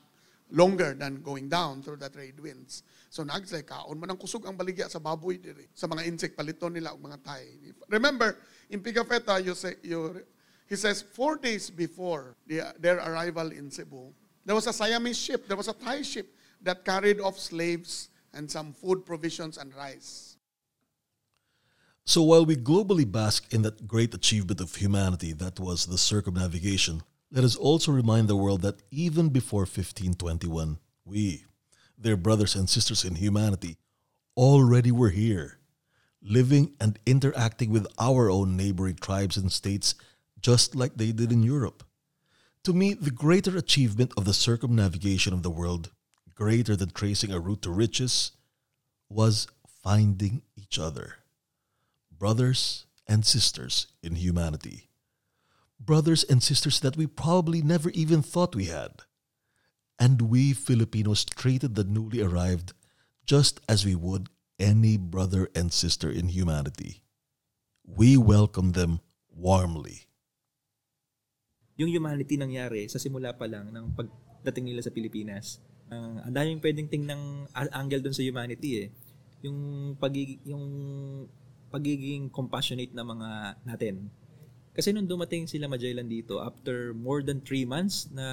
longer 0.53 0.97
than 0.97 1.21
going 1.21 1.49
down 1.49 1.83
through 1.83 1.97
the 1.97 2.09
trade 2.09 2.41
winds. 2.41 2.83
So 3.09 3.25
nagsay 3.25 3.65
kaon 3.65 4.01
man 4.01 4.13
ang 4.13 4.19
kusog 4.19 4.45
ang 4.49 4.57
baligya 4.57 4.89
sa 4.89 4.99
baboy 4.99 5.39
diri 5.39 5.69
sa 5.75 5.87
mga 5.87 6.07
insect 6.07 6.35
paliton 6.35 6.75
nila 6.75 6.93
og 6.97 7.01
mga 7.01 7.19
Thai. 7.23 7.45
Remember 7.89 8.37
in 8.71 8.81
Pigafetta 8.81 9.39
you 9.45 9.55
say 9.55 9.77
you 9.83 10.25
he 10.67 10.75
says 10.75 11.03
four 11.03 11.37
days 11.37 11.71
before 11.71 12.35
the, 12.47 12.67
their 12.79 12.99
arrival 12.99 13.53
in 13.53 13.71
Cebu 13.71 14.11
there 14.45 14.55
was 14.55 14.67
a 14.67 14.73
Siamese 14.73 15.19
ship, 15.19 15.47
there 15.47 15.57
was 15.57 15.69
a 15.69 15.73
Thai 15.73 16.03
ship 16.03 16.35
that 16.63 16.85
carried 16.85 17.21
off 17.21 17.39
slaves 17.39 18.09
and 18.35 18.51
some 18.51 18.73
food 18.73 19.05
provisions 19.05 19.59
and 19.59 19.75
rice. 19.75 20.30
So 22.05 22.23
while 22.23 22.45
we 22.45 22.57
globally 22.57 23.11
bask 23.11 23.53
in 23.53 23.63
that 23.63 23.87
great 23.87 24.15
achievement 24.15 24.61
of 24.61 24.75
humanity 24.75 25.33
that 25.35 25.61
was 25.61 25.87
the 25.87 25.99
circumnavigation, 25.99 27.03
let 27.31 27.45
us 27.45 27.55
also 27.55 27.93
remind 27.93 28.29
the 28.29 28.37
world 28.37 28.63
that 28.63 28.83
even 28.91 29.29
before 29.29 29.61
1521, 29.61 30.79
we, 31.05 31.45
their 31.97 32.17
brothers 32.17 32.57
and 32.57 32.69
sisters 32.69 33.05
in 33.05 33.15
humanity, 33.15 33.77
already 34.37 34.91
were 34.91 35.11
here, 35.11 35.59
living 36.21 36.73
and 36.81 36.99
interacting 37.07 37.71
with 37.71 37.87
our 37.99 38.31
own 38.31 38.57
neighboring 38.57 38.97
tribes 38.97 39.37
and 39.37 39.53
states 39.53 39.95
just 40.41 40.75
like 40.75 40.95
they 40.97 41.13
did 41.13 41.31
in 41.31 41.43
Europe. 41.43 41.85
To 42.65 42.73
me, 42.73 42.95
the 42.95 43.11
greater 43.11 43.57
achievement 43.57 44.13
of 44.17 44.25
the 44.25 44.35
circumnavigation 44.35 45.33
of 45.33 45.43
the 45.43 45.51
world, 45.51 45.91
greater 46.35 46.75
than 46.75 46.91
tracing 46.91 47.33
a 47.33 47.39
route 47.39 47.63
to 47.63 47.71
riches, 47.71 48.33
was 49.09 49.47
finding 49.83 50.43
each 50.57 50.79
other. 50.79 51.20
Brothers 52.21 52.85
and 53.09 53.25
sisters 53.25 53.89
in 54.05 54.21
humanity. 54.21 54.93
Brothers 55.81 56.21
and 56.21 56.45
sisters 56.45 56.77
that 56.85 56.93
we 56.93 57.09
probably 57.09 57.65
never 57.65 57.89
even 57.97 58.21
thought 58.21 58.53
we 58.53 58.69
had. 58.69 59.09
And 59.97 60.29
we 60.29 60.53
Filipinos 60.53 61.25
treated 61.25 61.81
the 61.81 61.89
newly 61.89 62.21
arrived 62.21 62.77
just 63.25 63.65
as 63.65 63.89
we 63.89 63.97
would 63.97 64.29
any 64.61 65.01
brother 65.01 65.49
and 65.57 65.73
sister 65.73 66.13
in 66.13 66.29
humanity. 66.29 67.01
We 67.89 68.21
welcome 68.21 68.77
them 68.77 69.01
warmly. 69.33 70.05
Yung 71.81 71.89
humanity 71.89 72.37
nangyari 72.37 72.85
sa 72.93 73.01
simula 73.01 73.33
pa 73.33 73.49
lang 73.49 73.73
ng 73.73 73.97
pagdating 73.97 74.69
nila 74.69 74.85
sa 74.85 74.93
Pilipinas. 74.93 75.57
Uh, 75.89 76.21
ang 76.21 76.37
daming 76.37 76.61
pwedeng 76.61 76.93
tingnang 76.93 77.49
angle 77.73 78.05
doon 78.05 78.13
sa 78.13 78.21
humanity 78.21 78.85
eh. 78.85 78.89
Yung 79.41 79.97
pagiging 79.97 80.45
yung 80.45 80.69
pagiging 81.71 82.29
compassionate 82.29 82.93
na 82.93 83.07
mga 83.07 83.29
natin. 83.65 84.11
Kasi 84.71 84.95
nung 84.95 85.07
dumating 85.07 85.51
sila 85.51 85.67
Magellan 85.67 86.07
dito, 86.07 86.39
after 86.39 86.95
more 86.95 87.27
than 87.27 87.43
3 87.43 87.67
months 87.67 88.07
na 88.15 88.27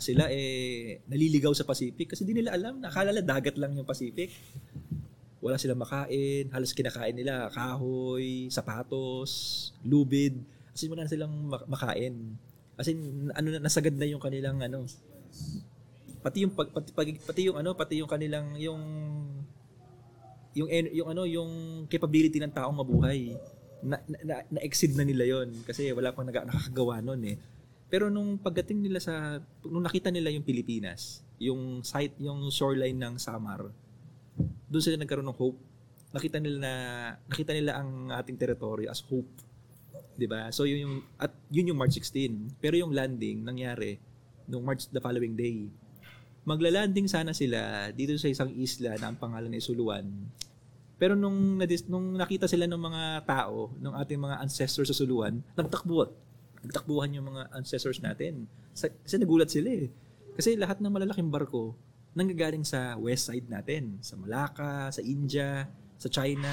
sila 0.00 0.32
eh 0.32 1.00
naliligaw 1.04 1.52
sa 1.52 1.68
Pacific 1.68 2.08
kasi 2.08 2.24
di 2.24 2.32
nila 2.32 2.56
alam, 2.56 2.80
nakala 2.80 3.12
dagat 3.20 3.60
lang 3.60 3.76
yung 3.76 3.84
Pacific. 3.84 4.32
Wala 5.44 5.60
silang 5.60 5.76
makain, 5.76 6.48
halos 6.48 6.72
kinakain 6.72 7.12
nila 7.12 7.52
kahoy, 7.52 8.48
sapatos, 8.48 9.72
lubid. 9.84 10.40
Kasi 10.72 10.88
wala 10.88 11.04
na 11.04 11.12
silang 11.12 11.52
makain. 11.68 12.32
As 12.80 12.88
in, 12.88 13.28
ano 13.36 13.60
nasagad 13.60 13.92
na 13.94 14.08
yung 14.08 14.24
kanilang 14.24 14.64
ano 14.64 14.88
pati 16.24 16.48
yung 16.48 16.56
pati, 16.56 16.90
pati, 16.96 17.10
pati 17.20 17.40
yung 17.44 17.60
ano 17.60 17.76
pati 17.76 18.00
yung 18.00 18.08
kanilang 18.08 18.56
yung 18.56 18.80
yung 20.54 20.68
yung 20.70 21.08
ano 21.10 21.22
yung 21.26 21.50
capability 21.90 22.38
ng 22.38 22.54
taong 22.54 22.74
mabuhay 22.74 23.34
na, 23.84 24.00
na, 24.06 24.40
na 24.48 24.60
exceed 24.64 24.96
na 24.96 25.04
nila 25.04 25.26
yon 25.26 25.50
kasi 25.66 25.92
wala 25.92 26.14
pang 26.14 26.24
nag, 26.24 26.46
nakakagawa 26.46 27.04
noon 27.04 27.34
eh 27.34 27.36
pero 27.90 28.08
nung 28.08 28.40
pagdating 28.40 28.80
nila 28.80 28.98
sa 29.02 29.42
nung 29.66 29.84
nakita 29.84 30.08
nila 30.08 30.30
yung 30.30 30.46
Pilipinas 30.46 31.20
yung 31.42 31.82
site 31.84 32.16
yung 32.22 32.48
shoreline 32.48 32.96
ng 32.96 33.20
Samar 33.20 33.68
doon 34.70 34.82
sila 34.82 34.96
nagkaroon 34.96 35.26
ng 35.26 35.36
hope 35.36 35.58
nakita 36.14 36.38
nila 36.38 36.56
na 36.62 36.72
nakita 37.26 37.52
nila 37.52 37.82
ang 37.82 38.14
ating 38.14 38.38
territory 38.38 38.86
as 38.86 39.02
hope 39.02 39.28
'di 40.14 40.26
ba? 40.30 40.50
So 40.54 40.64
yun 40.64 40.80
yung 40.86 40.96
at 41.18 41.34
yun 41.50 41.74
yung 41.74 41.78
March 41.78 41.98
16. 41.98 42.58
Pero 42.62 42.78
yung 42.78 42.94
landing 42.94 43.42
nangyari 43.42 43.98
nung 44.46 44.62
March 44.62 44.86
the 44.90 45.02
following 45.02 45.34
day. 45.34 45.68
Magla-landing 46.44 47.08
sana 47.08 47.32
sila 47.32 47.88
dito 47.92 48.12
sa 48.20 48.28
isang 48.28 48.52
isla 48.52 49.00
na 49.00 49.12
ang 49.12 49.16
pangalan 49.16 49.52
ay 49.52 49.64
Suluan. 49.64 50.04
Pero 51.00 51.16
nung 51.16 51.56
nung 51.88 52.06
nakita 52.14 52.44
sila 52.44 52.68
ng 52.68 52.78
mga 52.78 53.02
tao, 53.24 53.72
ng 53.80 53.94
ating 54.04 54.20
mga 54.20 54.36
ancestors 54.44 54.92
sa 54.92 54.96
Suluan, 54.96 55.40
nagtakbo. 55.56 56.12
Nagtakbuhan 56.64 57.16
yung 57.16 57.32
mga 57.32 57.48
ancestors 57.56 58.00
natin. 58.00 58.44
Kasi 58.76 59.16
nagulat 59.16 59.48
sila 59.48 59.72
eh. 59.72 59.88
Kasi 60.36 60.56
lahat 60.56 60.80
ng 60.80 60.92
malalaking 60.92 61.32
barko 61.32 61.76
nanggagaling 62.14 62.62
sa 62.62 62.94
west 62.94 63.28
side 63.28 63.50
natin, 63.50 63.98
sa 63.98 64.14
Malacca, 64.14 64.88
sa 64.94 65.02
India, 65.02 65.66
sa 65.98 66.08
China. 66.08 66.48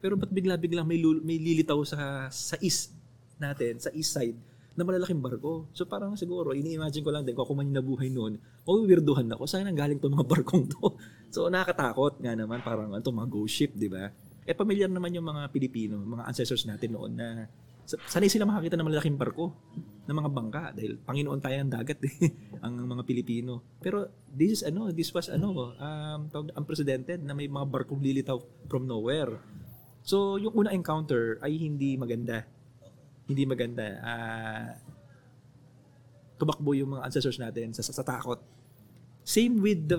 Pero 0.00 0.16
ba't 0.16 0.32
bigla-biglang 0.32 0.88
may, 0.88 0.98
may 1.20 1.36
lilitaw 1.36 1.76
sa, 1.84 2.28
sa 2.32 2.56
east 2.64 2.96
natin, 3.36 3.76
sa 3.76 3.92
east 3.92 4.16
side, 4.16 4.36
na 4.74 4.82
malalaking 4.82 5.22
barko. 5.22 5.70
So 5.70 5.86
parang 5.86 6.18
siguro, 6.18 6.50
ini-imagine 6.50 7.06
ko 7.06 7.10
lang 7.14 7.22
din, 7.22 7.34
kung 7.34 7.46
ako 7.46 7.54
man 7.54 7.70
yung 7.70 7.78
nabuhay 7.78 8.10
noon, 8.10 8.38
mawirduhan 8.66 9.30
ako, 9.30 9.46
saan 9.46 9.70
nang 9.70 9.78
galing 9.78 9.98
itong 10.02 10.14
mga 10.14 10.26
barkong 10.34 10.66
to? 10.66 10.98
So 11.30 11.46
nakakatakot 11.46 12.18
nga 12.18 12.34
naman, 12.34 12.62
parang 12.62 12.90
ito 12.94 13.10
mga 13.10 13.30
ghost 13.30 13.54
ship, 13.54 13.72
di 13.74 13.86
ba? 13.86 14.10
Eh 14.44 14.52
pamilyar 14.52 14.90
naman 14.90 15.14
yung 15.14 15.24
mga 15.24 15.48
Pilipino, 15.54 15.96
mga 16.02 16.26
ancestors 16.28 16.66
natin 16.66 16.92
noon 16.92 17.12
na 17.16 17.48
sanay 17.84 18.32
sila 18.32 18.48
makakita 18.48 18.80
ng 18.80 18.86
malalaking 18.88 19.20
barko 19.20 19.52
ng 20.04 20.16
mga 20.16 20.30
bangka 20.32 20.64
dahil 20.72 21.00
Panginoon 21.00 21.40
tayo 21.40 21.56
ng 21.60 21.72
dagat 21.72 22.00
eh, 22.04 22.16
ang 22.64 22.80
mga 22.80 23.04
Pilipino. 23.04 23.76
Pero 23.80 24.08
this 24.28 24.60
is 24.60 24.62
ano, 24.64 24.88
this 24.92 25.12
was 25.12 25.28
ano, 25.28 25.76
um, 25.76 26.28
unprecedented 26.56 27.20
na 27.24 27.32
may 27.36 27.48
mga 27.48 27.68
barkong 27.68 28.00
lilitaw 28.00 28.40
from 28.68 28.88
nowhere. 28.88 29.40
So, 30.04 30.36
yung 30.36 30.52
una 30.52 30.72
encounter 30.76 31.40
ay 31.40 31.56
hindi 31.56 31.96
maganda. 31.96 32.44
Hindi 33.24 33.42
maganda. 33.48 33.86
Uh, 34.04 34.68
tumakbo 36.36 36.76
yung 36.76 36.98
mga 36.98 37.04
ancestors 37.08 37.40
natin 37.40 37.72
sa, 37.72 37.80
sa, 37.80 37.92
sa 37.94 38.04
takot. 38.04 38.40
Same 39.24 39.56
with 39.62 39.88
the 39.88 39.98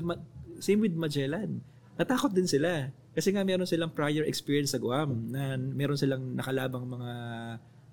same 0.62 0.80
with 0.84 0.94
Magellan. 0.94 1.64
Natakot 1.98 2.36
din 2.36 2.46
sila. 2.46 2.92
Kasi 3.16 3.32
nga 3.32 3.48
meron 3.48 3.64
silang 3.64 3.96
prior 3.96 4.28
experience 4.28 4.76
sa 4.76 4.80
Guam 4.80 5.32
na 5.32 5.56
meron 5.56 5.96
silang 5.96 6.36
nakalabang 6.36 6.84
mga 6.84 7.12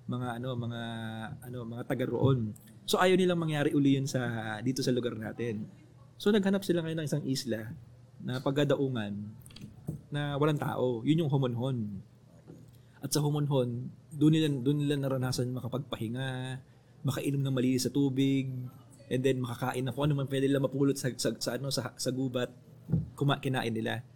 mga 0.03 0.27
ano 0.35 0.49
mga 0.59 0.81
ano 1.47 1.57
mga 1.63 1.83
taga 1.87 2.05
roon. 2.11 2.51
So 2.83 2.99
ayaw 2.99 3.15
nilang 3.15 3.39
mangyari 3.39 3.71
uli 3.71 3.95
yun 3.95 4.03
sa 4.03 4.19
dito 4.59 4.83
sa 4.83 4.91
lugar 4.91 5.15
natin. 5.15 5.63
So 6.19 6.27
naghanap 6.29 6.67
sila 6.67 6.83
ngayon 6.83 6.99
ng 7.03 7.07
isang 7.07 7.23
isla 7.23 7.71
na 8.19 8.43
pagdadaungan 8.43 9.15
na 10.11 10.35
walang 10.35 10.59
tao. 10.59 11.01
Yun 11.07 11.25
yung 11.25 11.31
humonhon. 11.31 12.03
At 13.03 13.11
sa 13.11 13.19
humonhon, 13.19 13.91
doon 14.15 14.31
nila, 14.31 14.47
doon 14.47 14.79
nila 14.79 14.95
naranasan 14.95 15.51
makapagpahinga, 15.51 16.57
makainom 17.03 17.43
ng 17.43 17.51
malinis 17.51 17.83
sa 17.83 17.91
tubig, 17.91 18.47
and 19.11 19.19
then 19.19 19.43
makakain 19.43 19.83
na 19.83 19.91
kung 19.91 20.07
ano 20.07 20.23
man 20.23 20.27
pwede 20.31 20.47
nila 20.47 20.63
mapulot 20.63 20.95
sa, 20.95 21.11
sa, 21.19 21.35
sa, 21.35 21.59
ano, 21.59 21.67
sa, 21.67 21.91
sa 21.99 22.09
gubat, 22.15 22.47
kuma, 23.19 23.43
kinain 23.43 23.75
nila. 23.75 24.07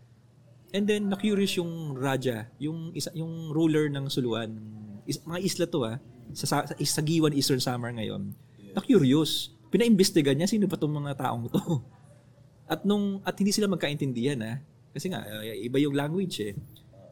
And 0.71 0.87
then, 0.87 1.11
na-curious 1.11 1.59
yung 1.59 1.99
Raja, 1.99 2.47
yung, 2.63 2.95
isa, 2.95 3.11
yung 3.11 3.51
ruler 3.51 3.91
ng 3.91 4.07
Suluan. 4.07 4.55
Is, 5.03 5.19
mga 5.23 5.39
isla 5.43 5.65
to 5.67 5.79
ah, 5.83 5.99
sa, 6.31 6.45
sa, 6.47 6.57
sa, 6.67 6.75
sa 6.75 7.01
Giwan 7.03 7.35
Eastern 7.35 7.63
Summer 7.63 7.91
ngayon. 7.91 8.31
Na-curious. 8.75 9.51
Pinaimbestiga 9.67 10.31
niya 10.31 10.47
sino 10.47 10.67
ba 10.67 10.79
tong 10.79 10.95
mga 10.95 11.19
taong 11.19 11.51
to. 11.51 11.59
At 12.71 12.83
nung 12.83 13.23
at 13.23 13.39
hindi 13.39 13.55
sila 13.55 13.71
magkaintindihan 13.71 14.39
ah, 14.43 14.59
kasi 14.91 15.07
nga, 15.07 15.23
uh, 15.23 15.43
iba 15.43 15.79
yung 15.79 15.95
language 15.95 16.35
eh. 16.43 16.53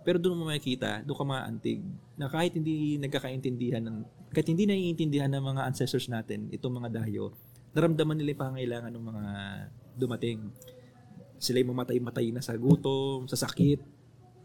Pero 0.05 0.21
doon 0.21 0.37
mo 0.37 0.53
makikita, 0.53 1.01
doon 1.01 1.17
ka 1.17 1.25
maantig, 1.25 1.81
na 2.13 2.29
kahit 2.29 2.53
hindi 2.53 3.01
nagkakaintindihan, 3.01 3.81
ng, 3.81 3.97
kahit 4.29 4.45
hindi 4.53 4.69
naiintindihan 4.69 5.33
ng 5.33 5.41
mga 5.41 5.61
ancestors 5.65 6.05
natin, 6.13 6.45
itong 6.53 6.77
mga 6.77 7.01
dayo, 7.01 7.33
naramdaman 7.73 8.13
nila 8.13 8.37
yung 8.37 8.43
pangailangan 8.45 8.91
ng 8.93 9.05
mga 9.09 9.25
dumating. 9.97 10.39
Sila 11.41 11.57
yung 11.57 11.73
mamatay-matay 11.73 12.29
na 12.29 12.45
sa 12.45 12.53
gutom, 12.53 13.25
sa 13.25 13.33
sakit. 13.33 13.81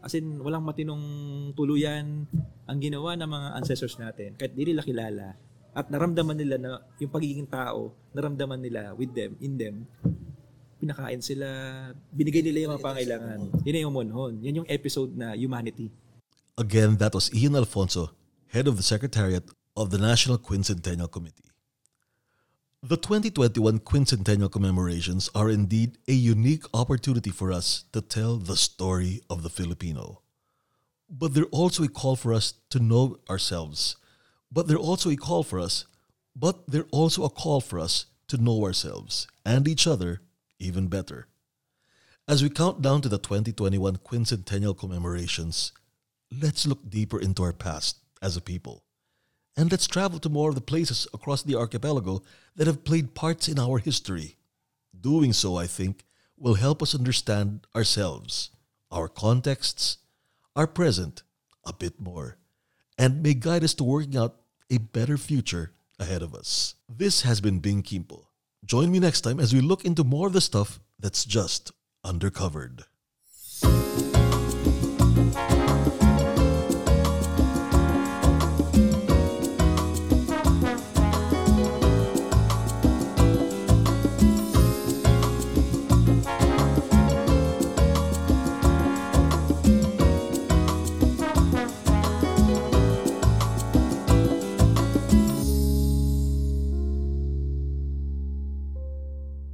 As 0.01 0.17
in, 0.17 0.41
walang 0.41 0.65
matinong 0.65 1.05
tuluyan 1.53 2.25
ang 2.65 2.77
ginawa 2.81 3.13
ng 3.13 3.29
mga 3.29 3.47
ancestors 3.61 4.01
natin, 4.01 4.33
kahit 4.33 4.57
di 4.57 4.65
nila 4.65 4.81
kilala. 4.81 5.37
At 5.77 5.93
naramdaman 5.93 6.41
nila 6.41 6.55
na 6.57 6.69
yung 6.97 7.13
pagiging 7.13 7.45
tao, 7.45 7.93
naramdaman 8.17 8.59
nila 8.59 8.97
with 8.97 9.13
them, 9.13 9.37
in 9.37 9.61
them, 9.61 9.85
pinakain 10.81 11.21
sila, 11.21 11.45
binigay 12.09 12.41
nila 12.41 12.65
yung 12.65 12.73
mga 12.73 12.85
pangailangan. 12.89 13.39
Yun 13.61 13.85
yung 13.85 13.93
monhon. 13.93 14.33
Yan 14.41 14.65
yung 14.65 14.69
episode 14.69 15.13
na 15.13 15.37
humanity. 15.37 15.93
Again, 16.57 16.97
that 16.97 17.13
was 17.13 17.29
Ian 17.29 17.55
Alfonso, 17.55 18.17
head 18.49 18.65
of 18.65 18.77
the 18.77 18.83
Secretariat 18.83 19.45
of 19.77 19.93
the 19.93 20.01
National 20.01 20.41
Quincentennial 20.41 21.09
Committee. 21.11 21.53
The 22.81 22.97
2021 22.97 23.85
Quincentennial 23.85 24.49
commemorations 24.49 25.29
are 25.35 25.53
indeed 25.53 26.01
a 26.07 26.13
unique 26.13 26.65
opportunity 26.73 27.29
for 27.29 27.53
us 27.53 27.85
to 27.93 28.01
tell 28.01 28.37
the 28.37 28.57
story 28.57 29.21
of 29.29 29.43
the 29.43 29.53
Filipino. 29.53 30.25
But 31.07 31.35
they're 31.35 31.53
also 31.53 31.83
a 31.83 31.87
call 31.87 32.15
for 32.15 32.33
us 32.33 32.55
to 32.71 32.79
know 32.79 33.19
ourselves. 33.29 33.97
But 34.51 34.67
they're 34.67 34.81
also 34.81 35.11
a 35.11 35.15
call 35.15 35.43
for 35.43 35.59
us, 35.59 35.85
but 36.35 36.65
they're 36.67 36.89
also 36.91 37.23
a 37.23 37.29
call 37.29 37.61
for 37.61 37.77
us 37.77 38.07
to 38.29 38.37
know 38.37 38.63
ourselves 38.63 39.27
and 39.45 39.67
each 39.67 39.85
other 39.85 40.21
even 40.61 40.87
better. 40.87 41.27
As 42.27 42.43
we 42.43 42.49
count 42.49 42.81
down 42.81 43.01
to 43.01 43.09
the 43.09 43.17
2021 43.17 43.97
quincentennial 43.97 44.77
commemorations, 44.77 45.73
let's 46.31 46.65
look 46.65 46.89
deeper 46.89 47.19
into 47.19 47.43
our 47.43 47.51
past 47.51 47.97
as 48.21 48.37
a 48.37 48.41
people. 48.41 48.83
And 49.57 49.69
let's 49.69 49.87
travel 49.87 50.19
to 50.19 50.29
more 50.29 50.49
of 50.49 50.55
the 50.55 50.61
places 50.61 51.07
across 51.13 51.43
the 51.43 51.55
archipelago 51.55 52.21
that 52.55 52.67
have 52.67 52.85
played 52.85 53.15
parts 53.15 53.47
in 53.47 53.59
our 53.59 53.79
history. 53.79 54.37
Doing 54.97 55.33
so, 55.33 55.57
I 55.57 55.67
think, 55.67 56.05
will 56.37 56.53
help 56.53 56.81
us 56.81 56.95
understand 56.95 57.67
ourselves, 57.75 58.51
our 58.91 59.07
contexts, 59.07 59.97
our 60.55 60.67
present 60.67 61.23
a 61.65 61.73
bit 61.73 61.99
more, 61.99 62.37
and 62.97 63.21
may 63.21 63.33
guide 63.33 63.63
us 63.63 63.73
to 63.75 63.83
working 63.83 64.17
out 64.17 64.37
a 64.69 64.77
better 64.77 65.17
future 65.17 65.73
ahead 65.99 66.21
of 66.21 66.33
us. 66.33 66.75
This 66.87 67.21
has 67.21 67.41
been 67.41 67.59
Bing 67.59 67.83
Kimpo. 67.83 68.25
Join 68.63 68.91
me 68.91 68.99
next 68.99 69.21
time 69.21 69.39
as 69.39 69.53
we 69.53 69.61
look 69.61 69.85
into 69.85 70.03
more 70.03 70.27
of 70.27 70.33
the 70.33 70.41
stuff 70.41 70.79
that's 70.99 71.25
just 71.25 71.71
Undercovered. 72.03 72.85